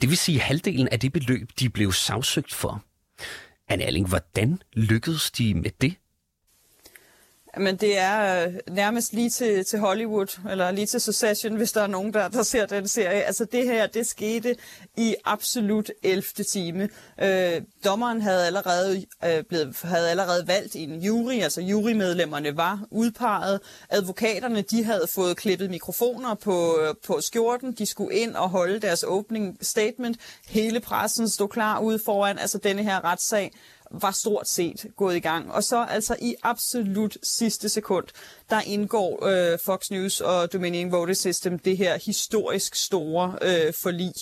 Det 0.00 0.08
vil 0.08 0.18
sige 0.18 0.40
halvdelen 0.40 0.88
af 0.88 1.00
det 1.00 1.12
beløb, 1.12 1.50
de 1.60 1.68
blev 1.68 1.92
sagsøgt 1.92 2.54
for. 2.54 2.82
Anne 3.68 3.84
Erling, 3.84 4.08
hvordan 4.08 4.62
lykkedes 4.72 5.30
de 5.30 5.54
med 5.54 5.70
det? 5.80 5.94
Men 7.56 7.76
det 7.76 7.98
er 7.98 8.46
øh, 8.46 8.54
nærmest 8.70 9.12
lige 9.12 9.30
til, 9.30 9.64
til 9.64 9.78
Hollywood, 9.78 10.40
eller 10.50 10.70
lige 10.70 10.86
til 10.86 11.00
Succession, 11.00 11.56
hvis 11.56 11.72
der 11.72 11.82
er 11.82 11.86
nogen, 11.86 12.14
der, 12.14 12.28
der 12.28 12.42
ser 12.42 12.66
den 12.66 12.88
serie. 12.88 13.22
Altså 13.22 13.44
det 13.44 13.64
her, 13.64 13.86
det 13.86 14.06
skete 14.06 14.56
i 14.96 15.14
absolut 15.24 15.90
11. 16.02 16.22
time. 16.22 16.88
Øh, 17.22 17.62
dommeren 17.84 18.22
havde 18.22 18.46
allerede, 18.46 19.04
øh, 19.24 19.44
blevet, 19.48 19.76
havde 19.82 20.10
allerede 20.10 20.48
valgt 20.48 20.76
en 20.76 21.02
jury, 21.02 21.40
altså 21.42 21.60
jurymedlemmerne 21.60 22.56
var 22.56 22.86
udpeget. 22.90 23.60
Advokaterne, 23.90 24.62
de 24.62 24.84
havde 24.84 25.06
fået 25.08 25.36
klippet 25.36 25.70
mikrofoner 25.70 26.34
på, 26.34 26.78
øh, 26.80 26.94
på 27.06 27.20
skjorten. 27.20 27.72
De 27.72 27.86
skulle 27.86 28.14
ind 28.14 28.36
og 28.36 28.48
holde 28.48 28.78
deres 28.80 29.02
opening 29.02 29.58
statement. 29.62 30.20
Hele 30.48 30.80
pressen 30.80 31.28
stod 31.28 31.48
klar 31.48 31.80
ude 31.80 31.98
foran, 32.04 32.38
altså 32.38 32.58
denne 32.58 32.82
her 32.82 33.04
retssag 33.04 33.52
var 33.90 34.10
stort 34.10 34.48
set 34.48 34.86
gået 34.96 35.16
i 35.16 35.20
gang. 35.20 35.52
Og 35.52 35.64
så 35.64 35.86
altså 35.90 36.16
i 36.22 36.34
absolut 36.42 37.16
sidste 37.22 37.68
sekund, 37.68 38.06
der 38.50 38.60
indgår 38.60 39.26
øh, 39.26 39.58
Fox 39.64 39.90
News 39.90 40.20
og 40.20 40.52
Dominion 40.52 40.92
Voting 40.92 41.16
System 41.16 41.58
det 41.58 41.76
her 41.76 41.98
historisk 42.04 42.74
store 42.74 43.38
øh, 43.42 43.74
forlig. 43.74 44.12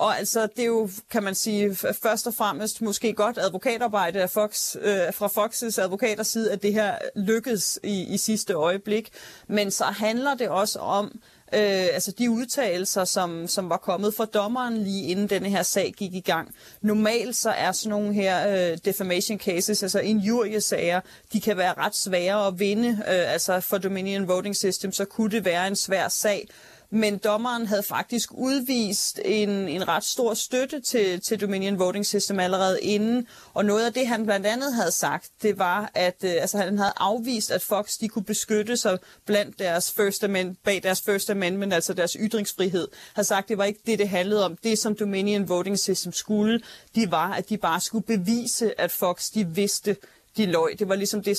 Og 0.00 0.18
altså, 0.18 0.48
det 0.56 0.62
er 0.62 0.66
jo, 0.66 0.90
kan 1.10 1.22
man 1.22 1.34
sige, 1.34 1.74
først 2.02 2.26
og 2.26 2.34
fremmest 2.34 2.82
måske 2.82 3.12
godt 3.12 3.38
advokatarbejde 3.38 4.22
af 4.22 4.30
Fox, 4.30 4.76
øh, 4.76 5.14
fra 5.14 5.26
Foxes 5.26 5.78
advokaters 5.78 6.26
side, 6.26 6.52
at 6.52 6.62
det 6.62 6.72
her 6.72 6.98
lykkedes 7.16 7.78
i, 7.82 8.02
i 8.02 8.16
sidste 8.16 8.52
øjeblik. 8.52 9.10
Men 9.46 9.70
så 9.70 9.84
handler 9.84 10.34
det 10.34 10.48
også 10.48 10.78
om, 10.78 11.20
Øh, 11.52 11.88
altså 11.94 12.12
de 12.18 12.30
udtalelser, 12.30 13.04
som, 13.04 13.48
som 13.48 13.70
var 13.70 13.76
kommet 13.76 14.14
fra 14.14 14.24
dommeren 14.24 14.76
lige 14.84 15.06
inden 15.06 15.30
denne 15.30 15.48
her 15.48 15.62
sag 15.62 15.94
gik 15.96 16.14
i 16.14 16.20
gang. 16.20 16.54
Normalt 16.82 17.36
så 17.36 17.50
er 17.50 17.72
sådan 17.72 17.90
nogle 17.90 18.14
her 18.14 18.48
øh, 18.48 18.78
defamation 18.84 19.38
cases, 19.38 19.82
altså 19.82 20.00
injuriesager, 20.00 21.00
de 21.32 21.40
kan 21.40 21.56
være 21.56 21.74
ret 21.78 21.96
svære 21.96 22.46
at 22.46 22.58
vinde. 22.58 22.88
Øh, 22.88 23.32
altså 23.32 23.60
for 23.60 23.78
Dominion 23.78 24.28
Voting 24.28 24.56
System, 24.56 24.92
så 24.92 25.04
kunne 25.04 25.30
det 25.30 25.44
være 25.44 25.66
en 25.66 25.76
svær 25.76 26.08
sag 26.08 26.48
men 26.90 27.18
dommeren 27.18 27.66
havde 27.66 27.82
faktisk 27.82 28.30
udvist 28.32 29.20
en, 29.24 29.48
en 29.48 29.88
ret 29.88 30.04
stor 30.04 30.34
støtte 30.34 30.80
til, 30.80 31.20
til 31.20 31.40
Dominion 31.40 31.78
Voting 31.78 32.06
System 32.06 32.40
allerede 32.40 32.82
inden, 32.82 33.26
og 33.54 33.64
noget 33.64 33.86
af 33.86 33.92
det, 33.92 34.06
han 34.06 34.24
blandt 34.24 34.46
andet 34.46 34.74
havde 34.74 34.90
sagt, 34.90 35.30
det 35.42 35.58
var, 35.58 35.90
at 35.94 36.16
øh, 36.24 36.30
altså, 36.40 36.58
han 36.58 36.78
havde 36.78 36.92
afvist, 36.96 37.50
at 37.50 37.62
Fox 37.62 37.98
de 37.98 38.08
kunne 38.08 38.24
beskytte 38.24 38.76
sig 38.76 38.98
blandt 39.26 39.58
deres 39.58 39.92
first 39.92 40.24
amendment, 40.24 40.62
bag 40.64 40.82
deres 40.82 41.00
First 41.00 41.30
Amendment, 41.30 41.72
altså 41.72 41.92
deres 41.92 42.16
ytringsfrihed, 42.20 42.88
havde 43.14 43.28
sagt, 43.28 43.48
det 43.48 43.58
var 43.58 43.64
ikke 43.64 43.80
det, 43.86 43.98
det 43.98 44.08
handlede 44.08 44.44
om. 44.44 44.56
Det, 44.56 44.78
som 44.78 44.94
Dominion 44.94 45.48
Voting 45.48 45.78
System 45.78 46.12
skulle, 46.12 46.60
de 46.94 47.10
var, 47.10 47.32
at 47.32 47.48
de 47.48 47.56
bare 47.56 47.80
skulle 47.80 48.06
bevise, 48.06 48.80
at 48.80 48.90
Fox 48.90 49.30
de 49.30 49.46
vidste, 49.46 49.96
de 50.36 50.46
løg. 50.46 50.78
Det 50.78 50.88
var 50.88 50.94
ligesom 50.94 51.22
det, 51.22 51.36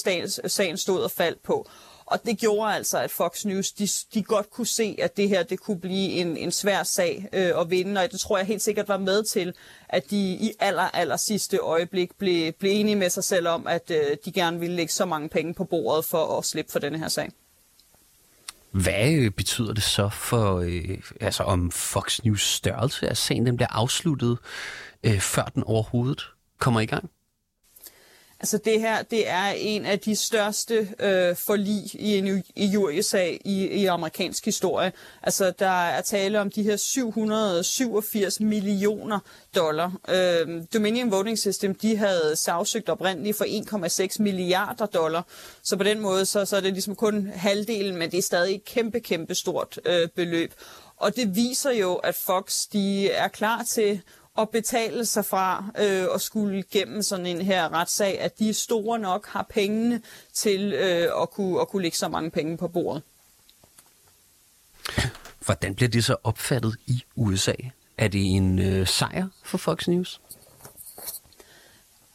sagen 0.52 0.78
stod 0.78 1.02
og 1.02 1.12
faldt 1.12 1.44
på. 1.44 1.70
Og 2.12 2.26
det 2.26 2.38
gjorde 2.38 2.74
altså, 2.74 3.00
at 3.00 3.12
Fox 3.12 3.46
News 3.46 3.72
de, 3.72 3.88
de 4.14 4.24
godt 4.24 4.50
kunne 4.50 4.68
se, 4.68 4.96
at 5.02 5.18
det 5.18 5.30
her 5.30 5.44
det 5.44 5.60
kunne 5.60 5.80
blive 5.80 6.10
en, 6.10 6.38
en 6.38 6.52
svær 6.52 6.84
sag 6.84 7.30
øh, 7.34 7.52
at 7.60 7.70
vinde. 7.70 8.02
Og 8.02 8.12
det 8.12 8.20
tror 8.20 8.38
jeg 8.38 8.48
helt 8.48 8.62
sikkert 8.62 8.88
var 8.88 8.98
med 8.98 9.24
til, 9.24 9.54
at 9.90 10.10
de 10.10 10.18
i 10.18 10.54
aller, 10.60 10.84
aller 10.84 11.18
sidste 11.18 11.58
øjeblik 11.58 12.16
blev, 12.18 12.54
blev 12.54 12.72
enige 12.72 12.96
med 12.96 13.10
sig 13.10 13.24
selv 13.24 13.48
om, 13.48 13.68
at 13.68 13.92
øh, 13.92 14.18
de 14.26 14.32
gerne 14.32 14.60
ville 14.60 14.76
lægge 14.76 14.94
så 14.94 15.06
mange 15.06 15.30
penge 15.30 15.54
på 15.54 15.64
bordet 15.64 16.06
for 16.06 16.38
at 16.38 16.46
slippe 16.46 16.72
for 16.72 16.80
denne 16.80 16.98
her 16.98 17.08
sag. 17.08 17.32
Hvad 18.72 19.12
øh, 19.12 19.32
betyder 19.32 19.74
det 19.74 19.84
så 19.84 20.10
for, 20.10 20.60
øh, 20.60 20.98
altså 21.22 21.44
om 21.44 21.72
Fox 21.72 22.20
News 22.24 22.42
størrelse, 22.42 23.08
at 23.08 23.18
sagen 23.18 23.46
den 23.46 23.56
bliver 23.56 23.72
afsluttet, 23.72 24.38
øh, 25.04 25.20
før 25.20 25.44
den 25.44 25.64
overhovedet 25.64 26.28
kommer 26.60 26.80
i 26.80 26.86
gang? 26.86 27.10
Altså 28.42 28.58
det 28.58 28.80
her, 28.80 29.02
det 29.02 29.30
er 29.30 29.48
en 29.48 29.86
af 29.86 30.00
de 30.00 30.16
største 30.16 30.90
øh, 31.00 31.36
forlig 31.36 31.96
i 31.96 32.18
en 32.18 32.44
i 32.56 32.78
USA 32.78 33.26
i, 33.46 33.68
i 33.68 33.86
amerikansk 33.86 34.46
historie. 34.46 34.92
Altså 35.24 35.54
der 35.60 35.86
er 35.86 36.02
tale 36.02 36.42
om 36.42 36.52
de 36.52 36.64
her 36.64 36.76
787 36.76 38.40
millioner 38.40 39.20
dollar. 39.56 39.94
Øh, 40.10 40.64
Dominion 40.74 41.12
Voting 41.12 41.40
System, 41.40 41.76
de 41.76 41.98
havde 41.98 42.36
sagsøgt 42.36 42.90
oprindeligt 42.90 43.38
for 43.38 43.46
1,6 43.46 44.24
milliarder 44.24 44.86
dollar. 44.86 45.26
Så 45.64 45.78
på 45.78 45.84
den 45.84 46.00
måde, 46.00 46.26
så, 46.26 46.46
så 46.46 46.56
er 46.56 46.62
det 46.62 46.74
ligesom 46.74 46.96
kun 46.96 47.28
halvdelen, 47.28 47.98
men 47.98 48.12
det 48.12 48.18
er 48.18 48.22
stadig 48.22 48.56
et 48.56 48.66
kæmpe, 48.66 49.00
kæmpe 49.00 49.36
stort 49.36 49.80
øh, 49.86 50.08
beløb. 50.16 50.54
Og 50.98 51.16
det 51.16 51.36
viser 51.36 51.72
jo, 51.72 51.96
at 51.96 52.16
Fox 52.16 52.68
de 52.74 53.12
er 53.12 53.28
klar 53.28 53.64
til 53.64 54.02
at 54.42 54.50
betale 54.50 55.06
sig 55.06 55.26
fra 55.26 55.66
øh, 55.80 56.08
at 56.16 56.22
skulle 56.22 56.64
gennem 56.72 57.02
sådan 57.02 57.26
en 57.26 57.42
her 57.42 57.74
retssag, 57.74 58.20
at 58.20 58.40
de 58.40 58.54
store 58.54 59.00
nok 59.00 59.28
har 59.28 59.46
pengene 59.50 60.02
til 60.34 60.74
øh, 60.74 61.22
at, 61.22 61.30
kunne, 61.30 61.62
at 61.62 61.68
kunne 61.68 61.82
lægge 61.82 61.98
så 61.98 62.08
mange 62.08 62.32
penge 62.32 62.58
på 62.58 62.68
bordet. 62.68 63.04
Hvordan 65.46 65.76
bliver 65.76 65.90
det 65.90 66.04
så 66.04 66.16
opfattet 66.24 66.76
i 66.88 67.04
USA? 67.16 67.54
Er 67.98 68.08
det 68.08 68.22
en 68.22 68.60
øh, 68.60 68.88
sejr 68.88 69.28
for 69.44 69.58
Fox 69.58 69.88
News? 69.88 70.22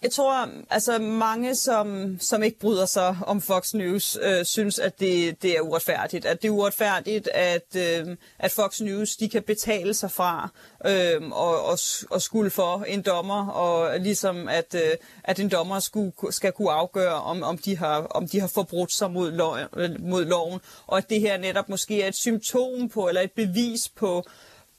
Jeg 0.02 0.12
tror, 0.12 0.48
altså 0.70 0.98
mange, 0.98 1.54
som, 1.54 2.18
som 2.20 2.42
ikke 2.42 2.58
bryder 2.58 2.86
sig 2.86 3.16
om 3.26 3.40
Fox 3.40 3.74
News, 3.74 4.18
øh, 4.22 4.44
synes, 4.44 4.78
at 4.78 5.00
det, 5.00 5.42
det 5.42 5.56
er 5.56 5.60
uretfærdigt. 5.60 6.26
At 6.26 6.42
det 6.42 6.48
er 6.48 6.52
uretfærdigt, 6.52 7.28
at, 7.28 7.76
øh, 7.76 8.16
at 8.38 8.52
Fox 8.52 8.80
News 8.80 9.16
de 9.16 9.28
kan 9.28 9.42
betale 9.42 9.94
sig 9.94 10.10
fra 10.10 10.48
øh, 10.86 11.30
og, 11.30 11.64
og, 11.64 11.78
og 12.10 12.22
skulle 12.22 12.50
for 12.50 12.84
en 12.88 13.02
dommer, 13.02 13.46
og 13.48 14.00
ligesom 14.00 14.48
at, 14.48 14.74
øh, 14.74 14.96
at 15.24 15.40
en 15.40 15.48
dommer 15.48 15.80
skulle, 15.80 16.12
skal 16.30 16.52
kunne 16.52 16.72
afgøre, 16.72 17.14
om, 17.14 17.42
om, 17.42 17.58
de 17.58 17.76
har, 17.76 18.02
om 18.02 18.28
de 18.28 18.40
har 18.40 18.48
forbrudt 18.48 18.92
sig 18.92 19.10
mod, 19.10 19.30
lov, 19.32 19.58
øh, 19.76 19.90
mod 20.00 20.24
loven, 20.24 20.60
og 20.86 20.98
at 20.98 21.10
det 21.10 21.20
her 21.20 21.38
netop 21.38 21.68
måske 21.68 22.02
er 22.02 22.08
et 22.08 22.16
symptom 22.16 22.88
på, 22.88 23.08
eller 23.08 23.20
et 23.20 23.32
bevis 23.32 23.88
på, 23.88 24.24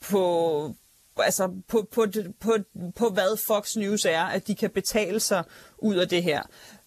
på, 0.00 0.74
altså 1.22 1.50
på, 1.68 1.88
på, 1.92 2.06
på, 2.40 2.56
på 2.96 3.08
hvad 3.08 3.36
Fox 3.46 3.76
News 3.76 4.04
er, 4.04 4.22
at 4.22 4.46
de 4.46 4.54
kan 4.54 4.70
betale 4.70 5.20
sig 5.20 5.44
ud 5.78 5.96
af 5.96 6.08
det 6.08 6.22
her. 6.22 6.42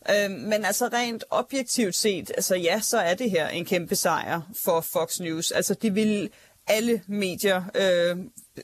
Øh, 0.10 0.32
men 0.32 0.66
altså 0.66 0.90
rent 0.94 1.24
objektivt 1.30 1.96
set, 1.96 2.32
altså 2.36 2.56
ja, 2.56 2.80
så 2.80 2.98
er 2.98 3.14
det 3.14 3.32
her 3.32 3.48
en 3.48 3.66
kæmpe 3.66 3.96
sejr 3.96 4.42
for 4.64 4.82
Fox 4.82 5.20
News. 5.20 5.52
Altså 5.52 5.74
de 5.74 5.94
vil 5.94 6.30
alle 6.68 7.02
medier, 7.08 7.64
øh, 7.76 8.18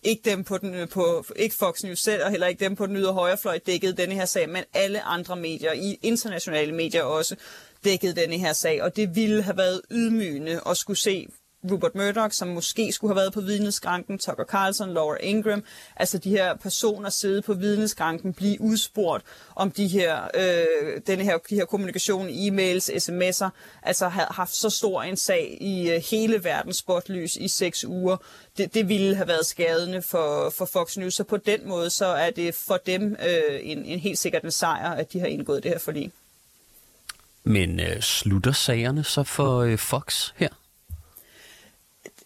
ikke 0.03 0.29
dem 0.29 0.43
på 0.43 0.57
den 0.57 0.87
på 0.87 1.25
ikke 1.35 1.55
Fox 1.55 1.83
News 1.83 1.99
selv 1.99 2.23
og 2.23 2.31
heller 2.31 2.47
ikke 2.47 2.65
dem 2.65 2.75
på 2.75 2.85
den 2.85 2.95
ydre 2.95 3.13
højrefløj 3.13 3.57
dækkede 3.57 3.93
denne 3.93 4.15
her 4.15 4.25
sag, 4.25 4.49
men 4.49 4.63
alle 4.73 5.01
andre 5.01 5.35
medier 5.35 5.71
i 5.71 5.99
internationale 6.01 6.71
medier 6.71 7.03
også 7.03 7.35
dækkede 7.83 8.15
denne 8.15 8.37
her 8.37 8.53
sag, 8.53 8.83
og 8.83 8.95
det 8.95 9.15
ville 9.15 9.41
have 9.41 9.57
været 9.57 9.81
ydmygende 9.91 10.61
at 10.65 10.77
skulle 10.77 10.97
se 10.97 11.27
Rupert 11.71 11.95
Murdoch, 11.95 12.33
som 12.33 12.47
måske 12.47 12.91
skulle 12.91 13.13
have 13.13 13.21
været 13.21 13.33
på 13.33 13.41
vidneskranken, 13.41 14.17
Tucker 14.17 14.43
Carlson, 14.43 14.93
Laura 14.93 15.17
Ingram, 15.19 15.63
altså 15.95 16.17
de 16.17 16.29
her 16.29 16.55
personer 16.55 17.09
sidde 17.09 17.41
på 17.41 17.53
vidneskranken, 17.53 18.33
blive 18.33 18.61
udspurgt 18.61 19.23
om 19.55 19.71
de 19.71 19.87
her, 19.87 20.27
øh, 20.35 21.01
denne 21.07 21.23
her, 21.23 21.37
de 21.49 21.55
her 21.55 21.65
kommunikation, 21.65 22.27
e-mails, 22.29 22.89
sms'er, 22.89 23.49
altså 23.83 24.07
havde 24.07 24.27
haft 24.31 24.55
så 24.55 24.69
stor 24.69 25.03
en 25.03 25.17
sag 25.17 25.57
i 25.61 25.89
øh, 25.91 26.01
hele 26.11 26.43
verdens 26.43 26.77
spotlys 26.77 27.35
i 27.35 27.47
seks 27.47 27.85
uger. 27.85 28.17
Det, 28.57 28.73
det 28.73 28.89
ville 28.89 29.15
have 29.15 29.27
været 29.27 29.45
skadende 29.45 30.01
for, 30.01 30.49
for 30.57 30.65
Fox 30.65 30.97
News, 30.97 31.13
så 31.13 31.23
på 31.23 31.37
den 31.37 31.67
måde 31.67 31.89
så 31.89 32.05
er 32.05 32.29
det 32.29 32.55
for 32.55 32.77
dem 32.85 33.15
øh, 33.25 33.59
en, 33.61 33.85
en 33.85 33.99
helt 33.99 34.19
sikkert 34.19 34.43
en 34.43 34.51
sejr, 34.51 34.91
at 34.91 35.13
de 35.13 35.19
har 35.19 35.27
indgået 35.27 35.63
det 35.63 35.71
her 35.71 35.79
forlig. 35.79 36.11
Men 37.43 37.79
øh, 37.79 38.01
slutter 38.01 38.51
sagerne 38.51 39.03
så 39.03 39.23
for 39.23 39.57
øh, 39.57 39.77
Fox 39.77 40.31
her? 40.35 40.49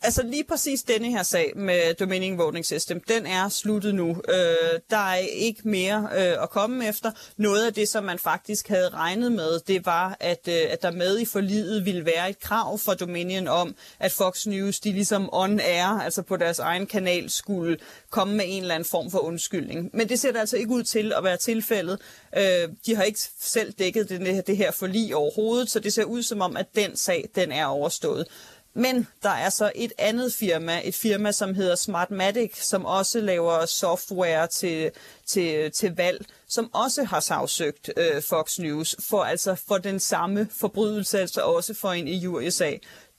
Altså 0.04 0.24
lige 0.24 0.44
præcis 0.44 0.84
denne 0.84 1.12
her 1.12 1.24
sag 1.24 1.54
med 1.56 1.94
Dominion 1.94 2.38
Voting 2.38 2.66
System, 2.66 3.02
den 3.08 3.26
er 3.26 3.50
sluttet 3.50 3.96
nu. 3.96 4.10
Øh, 4.10 4.80
der 4.90 4.98
er 4.98 5.16
ikke 5.18 5.62
mere 5.64 6.10
øh, 6.18 6.44
at 6.44 6.50
komme 6.50 6.88
efter. 6.88 7.12
Noget 7.38 7.66
af 7.66 7.74
det, 7.74 7.90
som 7.90 8.04
man 8.04 8.20
faktisk 8.20 8.68
havde 8.68 8.90
regnet 8.90 9.32
med, 9.32 9.60
det 9.68 9.86
var, 9.86 10.18
at, 10.20 10.48
øh, 10.48 10.62
at 10.70 10.82
der 10.82 10.92
med 10.92 11.20
i 11.20 11.26
forliget 11.26 11.86
ville 11.86 12.06
være 12.06 12.30
et 12.30 12.40
krav 12.40 12.78
for 12.78 12.94
Dominion 12.94 13.48
om, 13.48 13.76
at 14.00 14.12
Fox 14.12 14.48
News, 14.48 14.80
de 14.80 14.92
ligesom 14.92 15.30
on 15.32 15.60
air, 15.60 15.86
altså 15.86 16.22
på 16.22 16.38
deres 16.38 16.60
egen 16.60 16.88
kanal, 16.88 17.30
skulle 17.30 17.78
komme 18.10 18.36
med 18.36 18.46
en 18.48 18.62
eller 18.62 18.76
anden 18.76 18.90
form 18.90 19.12
for 19.12 19.20
undskyldning. 19.20 19.90
Men 19.94 20.10
det 20.10 20.20
ser 20.20 20.32
der 20.32 20.40
altså 20.40 20.58
ikke 20.58 20.72
ud 20.72 20.84
til 20.84 21.14
at 21.18 21.24
være 21.24 21.38
tilfældet. 21.38 22.00
Øh, 22.38 22.70
de 22.86 22.96
har 22.96 23.04
ikke 23.04 23.20
selv 23.40 23.74
dækket 23.74 24.10
det, 24.10 24.48
det 24.48 24.58
her 24.58 24.72
forlig 24.72 25.16
overhovedet, 25.16 25.70
så 25.70 25.80
det 25.80 25.94
ser 25.94 26.04
ud 26.04 26.24
som 26.24 26.42
om, 26.42 26.58
at 26.58 26.66
den 26.76 26.96
sag, 26.96 27.30
den 27.36 27.52
er 27.52 27.66
overstået. 27.66 28.28
Men 28.74 29.08
der 29.24 29.30
er 29.30 29.50
så 29.50 29.72
et 29.76 29.94
andet 29.98 30.34
firma, 30.34 30.82
et 30.84 30.96
firma, 30.96 31.32
som 31.32 31.56
hedder 31.56 31.76
Smartmatic, 31.76 32.64
som 32.64 32.86
også 32.86 33.20
laver 33.20 33.66
software 33.66 34.48
til, 34.48 34.92
til, 35.26 35.72
til 35.72 35.96
valg, 35.96 36.26
som 36.48 36.70
også 36.74 37.04
har 37.04 37.20
sagsøgt 37.20 37.90
øh, 37.98 38.22
Fox 38.22 38.60
News 38.60 38.96
for 39.10 39.24
altså 39.24 39.56
for 39.68 39.78
den 39.78 40.00
samme 40.00 40.48
forbrydelse, 40.52 41.20
altså 41.20 41.42
også 41.42 41.74
for 41.74 41.92
en 41.92 42.08
i 42.08 42.26
USA. 42.26 42.72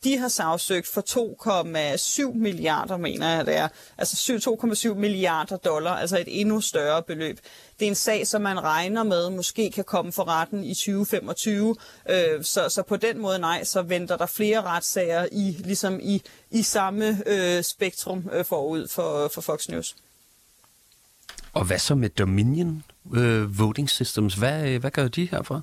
De 0.04 0.18
har 0.18 0.28
sagsøgt 0.28 0.87
for 0.87 1.00
2,7 2.30 2.38
milliarder, 2.38 2.97
mener 2.97 3.28
jeg 3.28 3.47
det 3.47 3.56
er. 3.56 3.68
Altså 3.99 4.32
2,7 4.88 4.94
milliarder 4.94 5.56
dollar, 5.56 5.97
altså 5.97 6.18
et 6.18 6.40
endnu 6.40 6.61
større 6.61 7.02
beløb. 7.02 7.38
Det 7.78 7.85
er 7.85 7.88
en 7.88 7.94
sag, 7.94 8.26
som 8.26 8.42
man 8.42 8.62
regner 8.62 9.02
med 9.02 9.30
måske 9.30 9.71
kan 9.71 9.85
komme 9.85 10.12
for 10.12 10.28
retten 10.28 10.64
i 10.64 10.75
2025. 10.75 11.76
Øh, 12.11 12.44
så, 12.44 12.68
så 12.68 12.82
på 12.82 12.97
den 12.97 13.18
måde 13.18 13.38
nej, 13.38 13.64
så 13.64 13.82
venter 13.82 14.16
der 14.16 14.26
flere 14.26 14.62
retssager 14.62 15.26
i, 15.32 15.56
ligesom 15.59 16.00
i, 16.02 16.23
i 16.50 16.62
samme 16.62 17.23
øh, 17.26 17.62
spektrum 17.62 18.30
øh, 18.32 18.44
forud 18.44 18.88
for, 18.88 19.30
for 19.35 19.40
Fox 19.40 19.68
News. 19.68 19.97
Og 21.52 21.64
hvad 21.64 21.78
så 21.78 21.94
med 21.94 22.09
Dominion 22.09 22.85
øh, 23.14 23.59
Voting 23.59 23.90
Systems? 23.90 24.35
Hvad, 24.35 24.68
øh, 24.68 24.80
hvad 24.80 24.90
gør 24.90 25.09
de 25.09 25.28
herfra? 25.30 25.61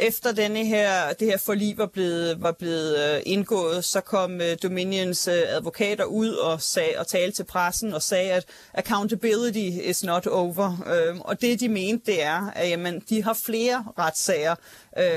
Efter 0.00 0.32
denne 0.32 0.64
her, 0.64 1.12
det 1.12 1.28
her 1.28 1.38
forlig 1.38 1.78
var 1.78 1.86
blevet, 1.86 2.42
var 2.42 2.52
blevet 2.52 2.98
øh, 2.98 3.22
indgået, 3.26 3.84
så 3.84 4.00
kom 4.00 4.40
øh, 4.40 4.56
Dominions 4.62 5.28
øh, 5.28 5.42
advokater 5.46 6.04
ud 6.04 6.32
og, 6.32 6.62
sag, 6.62 6.98
og 6.98 7.06
talte 7.06 7.36
til 7.36 7.44
pressen 7.44 7.94
og 7.94 8.02
sagde, 8.02 8.32
at 8.32 8.44
accountability 8.74 9.88
is 9.88 10.04
not 10.04 10.26
over. 10.26 10.86
Øhm, 10.86 11.20
og 11.20 11.40
det, 11.40 11.60
de 11.60 11.68
mente, 11.68 12.12
det 12.12 12.22
er, 12.22 12.50
at 12.54 12.70
jamen, 12.70 13.02
de 13.08 13.24
har 13.24 13.38
flere 13.44 13.84
retssager 13.98 14.54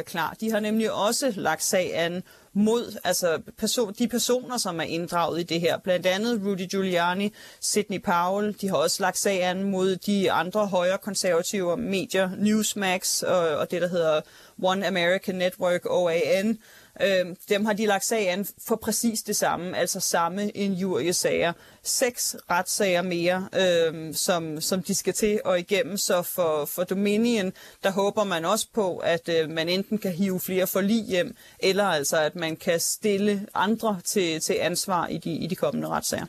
klar. 0.05 0.35
De 0.39 0.51
har 0.51 0.59
nemlig 0.59 0.91
også 0.91 1.33
lagt 1.35 1.63
sag 1.63 1.95
an 1.95 2.23
mod 2.53 2.97
altså 3.03 3.41
person, 3.57 3.93
de 3.93 4.07
personer, 4.07 4.57
som 4.57 4.79
er 4.79 4.83
inddraget 4.83 5.39
i 5.39 5.43
det 5.43 5.61
her. 5.61 5.77
Blandt 5.77 6.05
andet 6.05 6.41
Rudy 6.45 6.67
Giuliani, 6.69 7.33
Sidney 7.59 8.01
Powell. 8.01 8.55
De 8.61 8.69
har 8.69 8.75
også 8.75 9.03
lagt 9.03 9.17
sag 9.17 9.43
an 9.43 9.63
mod 9.63 9.95
de 9.95 10.31
andre 10.31 10.67
højre 10.67 10.97
konservative 10.97 11.77
medier, 11.77 12.29
Newsmax 12.37 13.21
og, 13.21 13.37
og 13.37 13.71
det, 13.71 13.81
der 13.81 13.87
hedder 13.87 14.21
One 14.63 14.87
American 14.87 15.35
Network, 15.35 15.81
OAN. 15.85 16.57
Øh, 17.01 17.35
dem 17.49 17.65
har 17.65 17.73
de 17.73 17.85
lagt 17.85 18.05
sag 18.05 18.29
an 18.29 18.47
for 18.67 18.75
præcis 18.75 19.21
det 19.21 19.35
samme, 19.35 19.77
altså 19.77 19.99
samme 19.99 20.49
injuriesager. 20.49 21.53
Seks 21.83 22.35
retssager 22.49 23.01
mere, 23.01 23.49
øh, 23.55 24.13
som, 24.13 24.61
som 24.61 24.83
de 24.83 24.95
skal 24.95 25.13
til 25.13 25.41
og 25.45 25.59
igennem. 25.59 25.97
Så 25.97 26.21
for, 26.21 26.65
for 26.65 26.83
Dominion, 26.83 27.53
der 27.83 27.91
håber 27.91 28.23
man 28.23 28.45
også 28.45 28.67
på, 28.73 28.97
at 28.97 29.29
øh, 29.29 29.49
man 29.49 29.69
enten 29.69 29.97
kan 29.97 30.11
hive 30.11 30.39
flere 30.39 30.67
forlig 30.67 31.05
hjem, 31.05 31.35
eller 31.59 31.85
altså 31.85 32.17
at 32.17 32.35
man 32.35 32.55
kan 32.55 32.79
stille 32.79 33.47
andre 33.53 34.01
til, 34.05 34.41
til 34.41 34.57
ansvar 34.59 35.07
i 35.07 35.17
de, 35.17 35.31
i 35.31 35.47
de 35.47 35.55
kommende 35.55 35.87
retssager. 35.87 36.25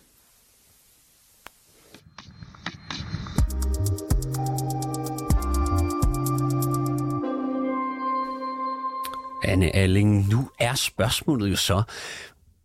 Anne 9.44 9.76
Alling, 9.76 10.28
nu 10.28 10.50
er 10.58 10.75
spørgsmålet 10.75 11.50
jo 11.50 11.56
så, 11.56 11.82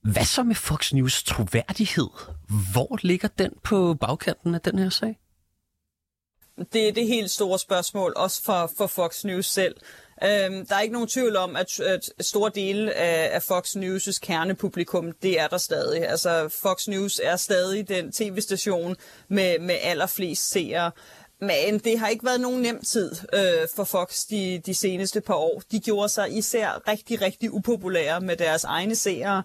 hvad 0.01 0.25
så 0.25 0.43
med 0.43 0.55
Fox 0.55 0.93
News 0.93 1.24
troværdighed? 1.24 2.07
Hvor 2.74 3.00
ligger 3.01 3.27
den 3.27 3.51
på 3.63 3.93
bagkanten 3.93 4.55
af 4.55 4.62
den 4.62 4.79
her 4.79 4.89
sag? 4.89 5.19
Det 6.74 6.88
er 6.88 6.91
det 6.91 7.07
helt 7.07 7.31
store 7.31 7.60
spørgsmål, 7.60 8.13
også 8.15 8.43
for, 8.43 8.72
for 8.77 8.88
Fox 8.88 9.24
News 9.24 9.46
selv. 9.46 9.75
Øhm, 10.24 10.65
der 10.65 10.75
er 10.75 10.81
ikke 10.81 10.93
nogen 10.93 11.07
tvivl 11.07 11.36
om, 11.36 11.55
at, 11.55 11.79
at 11.79 12.10
store 12.19 12.51
dele 12.55 12.94
af, 12.94 13.35
af 13.35 13.44
Fox 13.44 13.75
News' 13.75 14.20
kernepublikum, 14.22 15.11
det 15.11 15.40
er 15.40 15.48
der 15.48 15.57
stadig. 15.57 16.09
Altså, 16.09 16.50
Fox 16.61 16.87
News 16.87 17.22
er 17.24 17.35
stadig 17.35 17.87
den 17.87 18.11
tv-station 18.11 18.96
med, 19.27 19.59
med 19.59 19.75
allerflest 19.81 20.50
seere. 20.50 20.92
Men 21.39 21.79
det 21.79 22.00
har 22.00 22.07
ikke 22.07 22.25
været 22.25 22.41
nogen 22.41 22.61
nem 22.61 22.81
tid 22.81 23.11
øh, 23.33 23.67
for 23.75 23.83
Fox 23.83 24.25
de, 24.25 24.61
de 24.65 24.73
seneste 24.73 25.21
par 25.21 25.33
år. 25.33 25.61
De 25.71 25.79
gjorde 25.79 26.09
sig 26.09 26.37
især 26.37 26.87
rigtig, 26.87 27.21
rigtig 27.21 27.53
upopulære 27.53 28.21
med 28.21 28.35
deres 28.35 28.63
egne 28.63 28.95
seere. 28.95 29.43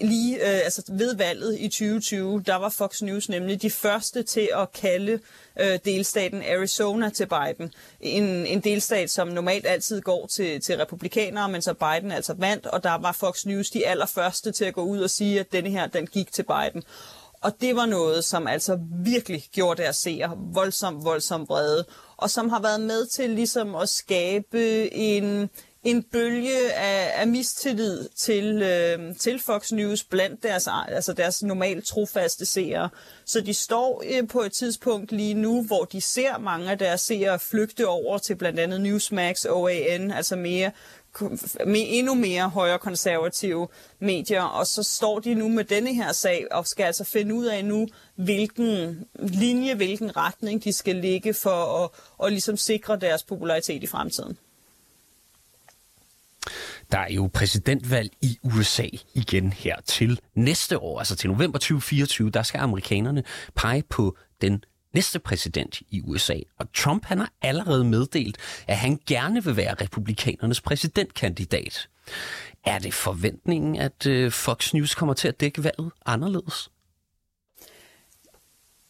Lige 0.00 0.36
øh, 0.36 0.64
altså 0.64 0.82
ved 0.88 1.16
valget 1.16 1.56
i 1.58 1.68
2020, 1.68 2.42
der 2.46 2.56
var 2.56 2.68
Fox 2.68 3.02
News 3.02 3.28
nemlig 3.28 3.62
de 3.62 3.70
første 3.70 4.22
til 4.22 4.48
at 4.56 4.72
kalde 4.72 5.18
øh, 5.60 5.78
delstaten 5.84 6.42
Arizona 6.42 7.10
til 7.10 7.26
Biden. 7.26 7.72
En, 8.00 8.24
en 8.24 8.60
delstat, 8.60 9.10
som 9.10 9.28
normalt 9.28 9.66
altid 9.66 10.00
går 10.00 10.26
til, 10.26 10.60
til 10.60 10.76
republikanere, 10.76 11.48
men 11.48 11.62
så 11.62 11.74
Biden 11.74 12.12
altså 12.12 12.34
vandt, 12.34 12.66
og 12.66 12.82
der 12.82 12.98
var 12.98 13.12
Fox 13.12 13.46
News 13.46 13.70
de 13.70 13.86
allerførste 13.86 14.52
til 14.52 14.64
at 14.64 14.74
gå 14.74 14.82
ud 14.82 14.98
og 14.98 15.10
sige, 15.10 15.40
at 15.40 15.52
denne 15.52 15.70
her, 15.70 15.86
den 15.86 16.06
gik 16.06 16.32
til 16.32 16.42
Biden. 16.42 16.82
Og 17.42 17.60
det 17.60 17.76
var 17.76 17.86
noget, 17.86 18.24
som 18.24 18.46
altså 18.46 18.78
virkelig 19.04 19.44
gjorde 19.52 19.82
deres 19.82 19.96
seere 19.96 20.38
voldsomt, 20.52 21.04
voldsomt 21.04 21.48
brede, 21.48 21.84
og 22.16 22.30
som 22.30 22.48
har 22.48 22.60
været 22.60 22.80
med 22.80 23.06
til 23.06 23.30
ligesom 23.30 23.74
at 23.74 23.88
skabe 23.88 24.94
en, 24.94 25.50
en 25.84 26.02
bølge 26.02 26.72
af, 26.72 27.20
af 27.20 27.28
mistillid 27.28 28.08
til, 28.16 28.62
øh, 28.62 29.16
til 29.16 29.40
Fox 29.40 29.72
News 29.72 30.04
blandt 30.04 30.42
deres, 30.42 30.68
altså 30.88 31.12
deres 31.12 31.42
normalt 31.42 31.86
trofaste 31.86 32.46
seere. 32.46 32.88
Så 33.24 33.40
de 33.40 33.54
står 33.54 34.02
øh, 34.06 34.28
på 34.28 34.40
et 34.40 34.52
tidspunkt 34.52 35.12
lige 35.12 35.34
nu, 35.34 35.62
hvor 35.62 35.84
de 35.84 36.00
ser 36.00 36.38
mange 36.38 36.70
af 36.70 36.78
deres 36.78 37.00
seere 37.00 37.38
flygte 37.38 37.88
over 37.88 38.18
til 38.18 38.36
blandt 38.36 38.60
andet 38.60 38.80
Newsmax, 38.80 39.44
OAN, 39.44 40.10
altså 40.10 40.36
mere 40.36 40.70
endnu 41.74 42.14
mere 42.14 42.48
højre 42.48 42.78
konservative 42.78 43.68
medier, 43.98 44.42
og 44.42 44.66
så 44.66 44.82
står 44.82 45.20
de 45.20 45.34
nu 45.34 45.48
med 45.48 45.64
denne 45.64 45.94
her 45.94 46.12
sag 46.12 46.46
og 46.50 46.66
skal 46.66 46.84
altså 46.84 47.04
finde 47.04 47.34
ud 47.34 47.44
af 47.44 47.64
nu, 47.64 47.88
hvilken 48.14 49.04
linje, 49.18 49.74
hvilken 49.74 50.16
retning 50.16 50.64
de 50.64 50.72
skal 50.72 50.96
ligge 50.96 51.34
for 51.34 51.84
at, 51.84 51.90
at 52.26 52.32
ligesom 52.32 52.56
sikre 52.56 52.96
deres 52.96 53.22
popularitet 53.22 53.82
i 53.82 53.86
fremtiden. 53.86 54.38
Der 56.92 56.98
er 56.98 57.12
jo 57.12 57.30
præsidentvalg 57.34 58.12
i 58.20 58.38
USA 58.42 58.86
igen 59.14 59.52
her 59.52 59.76
til 59.86 60.20
næste 60.34 60.78
år, 60.78 60.98
altså 60.98 61.16
til 61.16 61.30
november 61.30 61.58
2024. 61.58 62.30
Der 62.30 62.42
skal 62.42 62.58
amerikanerne 62.58 63.24
pege 63.54 63.82
på 63.82 64.16
den 64.40 64.64
næste 64.94 65.18
præsident 65.18 65.82
i 65.90 66.00
USA. 66.00 66.36
Og 66.58 66.72
Trump 66.74 67.04
han 67.04 67.18
har 67.18 67.32
allerede 67.42 67.84
meddelt, 67.84 68.36
at 68.68 68.76
han 68.76 68.98
gerne 69.06 69.44
vil 69.44 69.56
være 69.56 69.74
republikanernes 69.74 70.60
præsidentkandidat. 70.60 71.88
Er 72.64 72.78
det 72.78 72.94
forventningen, 72.94 73.76
at 73.76 74.06
øh, 74.06 74.32
Fox 74.32 74.74
News 74.74 74.94
kommer 74.94 75.14
til 75.14 75.28
at 75.28 75.40
dække 75.40 75.64
valget 75.64 75.92
anderledes? 76.06 76.70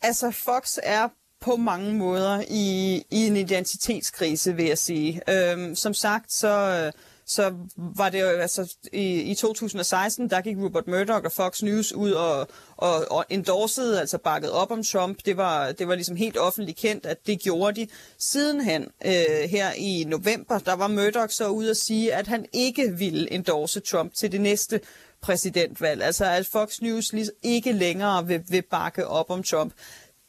Altså, 0.03 0.31
Fox 0.31 0.79
er 0.83 1.09
på 1.41 1.57
mange 1.57 1.95
måder 1.95 2.45
i, 2.51 2.97
i 3.11 3.27
en 3.27 3.37
identitetskrise, 3.37 4.57
vil 4.57 4.65
jeg 4.65 4.79
sige. 4.79 5.21
Øhm, 5.29 5.75
som 5.75 5.95
sagt, 5.95 6.33
så... 6.33 6.49
Øh, 6.49 6.93
så 7.33 7.55
var 7.77 8.09
det 8.09 8.21
jo, 8.21 8.27
altså 8.27 8.75
i, 8.93 9.21
i 9.21 9.35
2016, 9.35 10.31
der 10.31 10.41
gik 10.41 10.57
Rupert 10.57 10.87
Murdoch 10.87 11.25
og 11.25 11.33
Fox 11.33 11.63
News 11.63 11.93
ud 11.93 12.11
og, 12.11 12.49
og, 12.77 13.11
og 13.11 13.25
endorsede, 13.29 14.01
altså 14.01 14.19
bakket 14.19 14.51
op 14.51 14.71
om 14.71 14.83
Trump. 14.83 15.19
Det 15.25 15.37
var, 15.37 15.73
det 15.73 15.89
var 15.89 15.95
ligesom 15.95 16.17
helt 16.17 16.39
offentligt 16.39 16.79
kendt, 16.79 17.07
at 17.07 17.27
det 17.27 17.41
gjorde 17.41 17.81
de. 17.81 17.89
Sidenhen, 18.19 18.89
øh, 19.05 19.51
her 19.51 19.73
i 19.77 20.05
november, 20.07 20.59
der 20.59 20.73
var 20.73 20.89
Murdoch 20.89 21.33
så 21.33 21.49
ude 21.49 21.71
at 21.71 21.77
sige, 21.77 22.15
at 22.15 22.27
han 22.27 22.47
ikke 22.53 22.93
ville 22.99 23.33
endorse 23.33 23.81
Trump 23.81 24.15
til 24.15 24.33
det 24.33 24.41
næste 24.41 24.81
præsidentvalg. 25.23 26.03
Altså 26.03 26.25
at 26.25 26.47
Fox 26.47 26.81
News 26.81 27.15
ikke 27.43 27.73
længere 27.73 28.27
vil, 28.27 28.43
vil 28.49 28.63
bakke 28.63 29.07
op 29.07 29.31
om 29.31 29.43
Trump. 29.43 29.73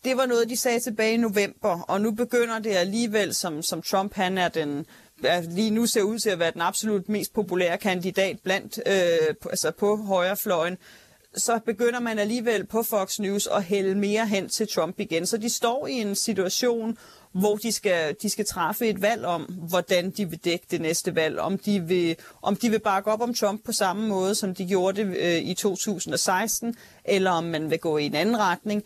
Det 0.03 0.17
var 0.17 0.25
noget, 0.25 0.49
de 0.49 0.57
sagde 0.57 0.79
tilbage 0.79 1.13
i 1.13 1.17
november, 1.17 1.79
og 1.81 2.01
nu 2.01 2.11
begynder 2.11 2.59
det 2.59 2.71
alligevel, 2.71 3.35
som, 3.35 3.61
som 3.61 3.81
Trump 3.81 4.13
han 4.13 4.37
er 4.37 4.47
den 4.47 4.85
lige 5.49 5.69
nu 5.69 5.85
ser 5.85 6.01
ud 6.01 6.19
til 6.19 6.29
at 6.29 6.39
være 6.39 6.51
den 6.51 6.61
absolut 6.61 7.09
mest 7.09 7.33
populære 7.33 7.77
kandidat 7.77 8.39
blandt, 8.43 8.79
øh, 8.85 9.35
på, 9.41 9.49
altså 9.49 9.71
på 9.71 9.95
højrefløjen, 9.95 10.77
så 11.35 11.59
begynder 11.65 11.99
man 11.99 12.19
alligevel 12.19 12.65
på 12.65 12.83
Fox 12.83 13.19
News 13.19 13.47
at 13.47 13.63
hælde 13.63 13.95
mere 13.95 14.27
hen 14.27 14.49
til 14.49 14.67
Trump 14.67 14.99
igen. 14.99 15.25
Så 15.25 15.37
de 15.37 15.49
står 15.49 15.87
i 15.87 15.93
en 15.93 16.15
situation, 16.15 16.97
hvor 17.31 17.55
de 17.55 17.71
skal, 17.71 18.15
de 18.21 18.29
skal 18.29 18.45
træffe 18.45 18.87
et 18.87 19.01
valg 19.01 19.25
om, 19.25 19.41
hvordan 19.41 20.09
de 20.09 20.29
vil 20.29 20.39
dække 20.45 20.65
det 20.71 20.81
næste 20.81 21.15
valg. 21.15 21.39
Om 21.39 21.57
de 21.57 21.83
vil, 21.83 22.15
om 22.41 22.55
de 22.55 22.69
vil 22.69 22.79
bakke 22.79 23.11
op 23.11 23.21
om 23.21 23.33
Trump 23.33 23.65
på 23.65 23.71
samme 23.71 24.07
måde, 24.07 24.35
som 24.35 24.55
de 24.55 24.65
gjorde 24.65 25.05
det 25.05 25.17
øh, 25.17 25.37
i 25.37 25.53
2016, 25.53 26.75
eller 27.05 27.31
om 27.31 27.43
man 27.43 27.69
vil 27.69 27.79
gå 27.79 27.97
i 27.97 28.05
en 28.05 28.15
anden 28.15 28.39
retning. 28.39 28.83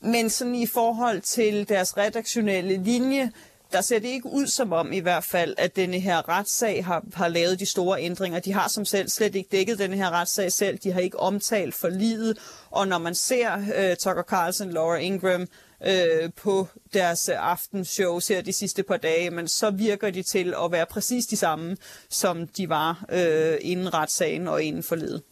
Men 0.00 0.30
sådan 0.30 0.54
i 0.54 0.66
forhold 0.66 1.20
til 1.20 1.68
deres 1.68 1.96
redaktionelle 1.96 2.84
linje, 2.84 3.32
der 3.72 3.80
ser 3.80 3.98
det 3.98 4.08
ikke 4.08 4.28
ud 4.28 4.46
som 4.46 4.72
om 4.72 4.92
i 4.92 4.98
hvert 4.98 5.24
fald, 5.24 5.54
at 5.58 5.76
denne 5.76 5.98
her 5.98 6.28
retssag 6.28 6.84
har, 6.84 7.04
har 7.14 7.28
lavet 7.28 7.60
de 7.60 7.66
store 7.66 8.02
ændringer. 8.02 8.40
De 8.40 8.52
har 8.52 8.68
som 8.68 8.84
selv 8.84 9.08
slet 9.08 9.34
ikke 9.34 9.48
dækket 9.52 9.78
denne 9.78 9.96
her 9.96 10.10
retssag 10.10 10.52
selv. 10.52 10.78
De 10.78 10.92
har 10.92 11.00
ikke 11.00 11.20
omtalt 11.20 11.74
for 11.74 11.88
livet. 11.88 12.38
Og 12.70 12.88
når 12.88 12.98
man 12.98 13.14
ser 13.14 13.54
øh, 13.76 13.96
Tucker 13.96 14.22
Carlson, 14.22 14.70
Laura 14.70 14.96
Ingram 14.96 15.46
øh, 15.86 16.30
på 16.36 16.68
deres 16.92 17.28
øh, 17.28 17.34
aftenshows 17.38 18.28
her 18.28 18.42
de 18.42 18.52
sidste 18.52 18.82
par 18.82 18.96
dage, 18.96 19.30
men 19.30 19.48
så 19.48 19.70
virker 19.70 20.10
de 20.10 20.22
til 20.22 20.54
at 20.64 20.72
være 20.72 20.86
præcis 20.86 21.26
de 21.26 21.36
samme, 21.36 21.76
som 22.10 22.46
de 22.46 22.68
var 22.68 23.04
øh, 23.12 23.58
inden 23.60 23.94
retssagen 23.94 24.48
og 24.48 24.62
inden 24.62 24.82
forledet 24.82 25.22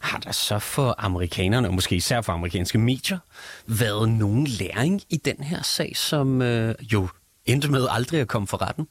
har 0.00 0.18
der 0.18 0.32
så 0.32 0.58
for 0.58 0.94
amerikanerne, 0.98 1.68
og 1.68 1.74
måske 1.74 1.96
især 1.96 2.20
for 2.20 2.32
amerikanske 2.32 2.78
medier, 2.78 3.18
været 3.66 4.08
nogen 4.08 4.46
læring 4.46 5.02
i 5.08 5.16
den 5.16 5.36
her 5.36 5.62
sag, 5.62 5.96
som 5.96 6.42
øh, 6.42 6.74
jo 6.80 7.08
endte 7.46 7.70
med 7.70 7.86
aldrig 7.90 8.20
at 8.20 8.28
komme 8.28 8.48
for 8.48 8.62
retten? 8.62 8.86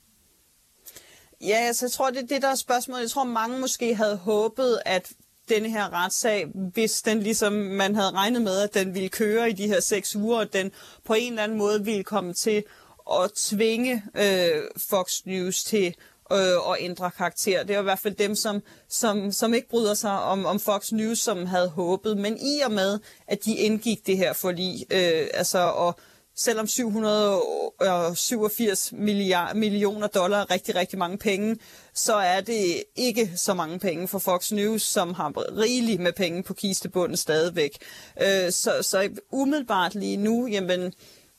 Ja, 1.41 1.55
altså, 1.55 1.85
jeg 1.85 1.91
tror, 1.91 2.09
det 2.09 2.23
er 2.23 2.27
det, 2.27 2.41
der 2.41 2.47
er 2.47 2.55
spørgsmålet. 2.55 3.01
Jeg 3.01 3.09
tror, 3.09 3.23
mange 3.23 3.59
måske 3.59 3.95
havde 3.95 4.17
håbet, 4.17 4.79
at 4.85 5.11
denne 5.49 5.69
her 5.69 5.93
retssag, 5.93 6.47
hvis 6.73 7.01
den 7.01 7.19
ligesom 7.19 7.53
man 7.53 7.95
havde 7.95 8.11
regnet 8.11 8.41
med, 8.41 8.59
at 8.59 8.73
den 8.73 8.93
ville 8.93 9.09
køre 9.09 9.49
i 9.49 9.53
de 9.53 9.67
her 9.67 9.79
seks 9.79 10.15
uger, 10.15 10.39
og 10.39 10.53
den 10.53 10.71
på 11.05 11.13
en 11.13 11.31
eller 11.31 11.43
anden 11.43 11.57
måde 11.57 11.85
ville 11.85 12.03
komme 12.03 12.33
til 12.33 12.63
at 13.11 13.31
tvinge 13.35 14.03
øh, 14.15 14.63
Fox 14.89 15.25
News 15.25 15.63
til 15.63 15.95
øh, 16.31 16.67
og 16.67 16.77
ændre 16.79 17.11
karakter. 17.11 17.63
Det 17.63 17.75
var 17.75 17.81
i 17.81 17.83
hvert 17.83 17.99
fald 17.99 18.15
dem, 18.15 18.35
som, 18.35 18.61
som, 18.89 19.31
som 19.31 19.53
ikke 19.53 19.69
bryder 19.69 19.93
sig 19.93 20.21
om, 20.21 20.45
om 20.45 20.59
Fox 20.59 20.91
News, 20.91 21.19
som 21.19 21.45
havde 21.45 21.69
håbet. 21.69 22.17
Men 22.17 22.37
i 22.37 22.59
og 22.65 22.71
med, 22.71 22.99
at 23.27 23.45
de 23.45 23.55
indgik 23.55 24.07
det 24.07 24.17
her 24.17 24.33
forlig, 24.33 24.85
øh, 24.91 25.27
altså 25.33 25.59
og 25.59 25.99
selvom 26.39 26.67
787 26.67 28.91
milliard, 28.91 29.55
millioner 29.55 30.07
dollar 30.07 30.41
er 30.41 30.51
rigtig, 30.51 30.75
rigtig 30.75 30.99
mange 30.99 31.17
penge, 31.17 31.57
så 31.93 32.15
er 32.15 32.41
det 32.41 32.83
ikke 32.95 33.31
så 33.35 33.53
mange 33.53 33.79
penge 33.79 34.07
for 34.07 34.19
Fox 34.19 34.51
News, 34.51 34.81
som 34.81 35.13
har 35.13 35.57
rigeligt 35.57 36.01
med 36.01 36.13
penge 36.13 36.43
på 36.43 36.53
kistebunden 36.53 37.17
stadigvæk. 37.17 37.77
Øh, 38.21 38.51
så, 38.51 38.71
så 38.81 39.09
umiddelbart 39.31 39.95
lige 39.95 40.17
nu, 40.17 40.47
jamen, 40.47 40.93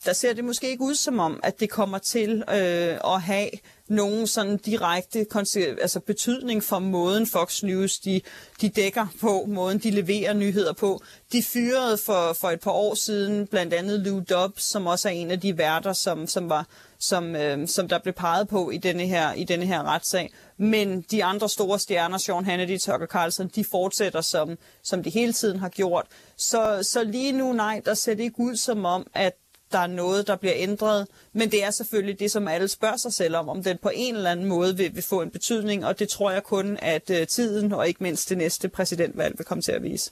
der 0.04 0.12
ser 0.12 0.32
det 0.32 0.44
måske 0.44 0.70
ikke 0.70 0.84
ud 0.84 0.94
som 0.94 1.18
om, 1.18 1.40
at 1.42 1.60
det 1.60 1.70
kommer 1.70 1.98
til 1.98 2.44
øh, 2.48 3.14
at 3.14 3.22
have 3.22 3.50
nogen 3.88 4.26
sådan 4.26 4.56
direkte 4.56 5.26
altså 5.80 6.00
betydning 6.00 6.62
for 6.62 6.78
måden 6.78 7.26
Fox 7.26 7.62
News 7.62 7.98
de, 7.98 8.20
de 8.60 8.68
dækker 8.68 9.06
på, 9.20 9.44
måden 9.48 9.78
de 9.78 9.90
leverer 9.90 10.32
nyheder 10.32 10.72
på. 10.72 11.00
De 11.32 11.42
fyrede 11.42 11.98
for, 11.98 12.32
for 12.32 12.50
et 12.50 12.60
par 12.60 12.70
år 12.70 12.94
siden 12.94 13.46
blandt 13.46 13.74
andet 13.74 14.00
Lou 14.00 14.22
Dobbs, 14.30 14.62
som 14.62 14.86
også 14.86 15.08
er 15.08 15.12
en 15.12 15.30
af 15.30 15.40
de 15.40 15.58
værter, 15.58 15.92
som, 15.92 16.26
som, 16.26 16.48
var, 16.48 16.66
som, 16.98 17.36
øh, 17.36 17.68
som 17.68 17.88
der 17.88 17.98
blev 17.98 18.14
peget 18.14 18.48
på 18.48 18.70
i 18.70 18.76
denne, 18.76 19.06
her, 19.06 19.32
i 19.32 19.44
denne 19.44 19.66
her 19.66 19.82
retssag. 19.82 20.32
Men 20.56 21.00
de 21.10 21.24
andre 21.24 21.48
store 21.48 21.78
stjerner, 21.78 22.18
Sean 22.18 22.44
Hannity, 22.44 22.76
Tucker 22.76 23.06
Carlson, 23.06 23.48
de 23.48 23.64
fortsætter, 23.64 24.20
som, 24.20 24.58
som 24.82 25.02
de 25.02 25.10
hele 25.10 25.32
tiden 25.32 25.58
har 25.58 25.68
gjort. 25.68 26.06
Så, 26.36 26.78
så 26.82 27.04
lige 27.04 27.32
nu, 27.32 27.52
nej, 27.52 27.82
der 27.84 27.94
ser 27.94 28.14
det 28.14 28.22
ikke 28.22 28.40
ud 28.40 28.56
som 28.56 28.84
om, 28.84 29.06
at 29.14 29.36
der 29.72 29.78
er 29.78 29.86
noget, 29.86 30.26
der 30.26 30.36
bliver 30.36 30.54
ændret. 30.56 31.06
Men 31.32 31.50
det 31.50 31.64
er 31.64 31.70
selvfølgelig 31.70 32.20
det, 32.20 32.30
som 32.30 32.48
alle 32.48 32.68
spørger 32.68 32.96
sig 32.96 33.12
selv 33.12 33.36
om, 33.36 33.48
om 33.48 33.62
den 33.62 33.78
på 33.82 33.90
en 33.94 34.16
eller 34.16 34.30
anden 34.30 34.46
måde 34.46 34.76
vil, 34.76 34.94
vil 34.94 35.02
få 35.02 35.22
en 35.22 35.30
betydning, 35.30 35.86
og 35.86 35.98
det 35.98 36.08
tror 36.08 36.30
jeg 36.30 36.42
kun, 36.42 36.78
at 36.82 37.10
uh, 37.10 37.16
tiden 37.28 37.72
og 37.72 37.88
ikke 37.88 38.02
mindst 38.02 38.28
det 38.28 38.38
næste 38.38 38.68
præsidentvalg 38.68 39.38
vil 39.38 39.46
komme 39.46 39.62
til 39.62 39.72
at 39.72 39.82
vise. 39.82 40.10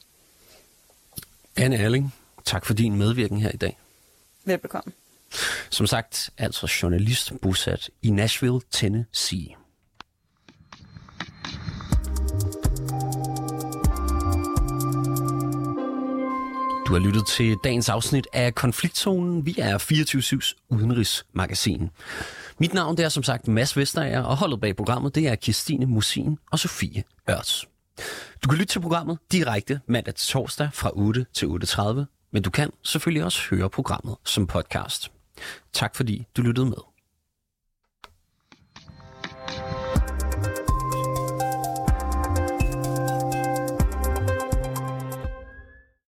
Anne 1.56 1.76
Erling, 1.76 2.14
tak 2.44 2.66
for 2.66 2.74
din 2.74 2.96
medvirken 2.96 3.40
her 3.40 3.50
i 3.50 3.56
dag. 3.56 3.78
Velbekomme. 4.44 4.92
Som 5.70 5.86
sagt, 5.86 6.30
altså 6.38 6.78
journalist 6.82 7.32
bosat 7.42 7.90
i 8.02 8.10
Nashville, 8.10 8.60
Tennessee. 8.70 9.48
Du 16.88 16.92
har 16.92 17.00
lyttet 17.00 17.26
til 17.26 17.56
dagens 17.64 17.88
afsnit 17.88 18.26
af 18.32 18.54
Konfliktzonen. 18.54 19.46
Vi 19.46 19.54
er 19.58 19.78
24-7's 19.78 20.54
udenrigsmagasin. 20.68 21.90
Mit 22.58 22.74
navn 22.74 22.96
det 22.96 23.04
er 23.04 23.08
som 23.08 23.22
sagt 23.22 23.48
Mads 23.48 23.76
Vestager, 23.76 24.22
og 24.22 24.36
holdet 24.36 24.60
bag 24.60 24.76
programmet 24.76 25.14
det 25.14 25.28
er 25.28 25.34
Kirstine 25.34 25.86
Musin 25.86 26.38
og 26.50 26.58
Sofie 26.58 27.04
Ørts. 27.30 27.66
Du 28.44 28.48
kan 28.48 28.58
lytte 28.58 28.72
til 28.72 28.80
programmet 28.80 29.18
direkte 29.32 29.80
mandag 29.86 30.14
til 30.14 30.26
torsdag 30.26 30.68
fra 30.72 30.90
8 30.94 31.26
til 31.34 31.46
8.30, 31.46 32.28
men 32.32 32.42
du 32.42 32.50
kan 32.50 32.70
selvfølgelig 32.82 33.24
også 33.24 33.42
høre 33.50 33.70
programmet 33.70 34.16
som 34.24 34.46
podcast. 34.46 35.10
Tak 35.72 35.96
fordi 35.96 36.26
du 36.36 36.42
lyttede 36.42 36.66
med. 36.66 36.97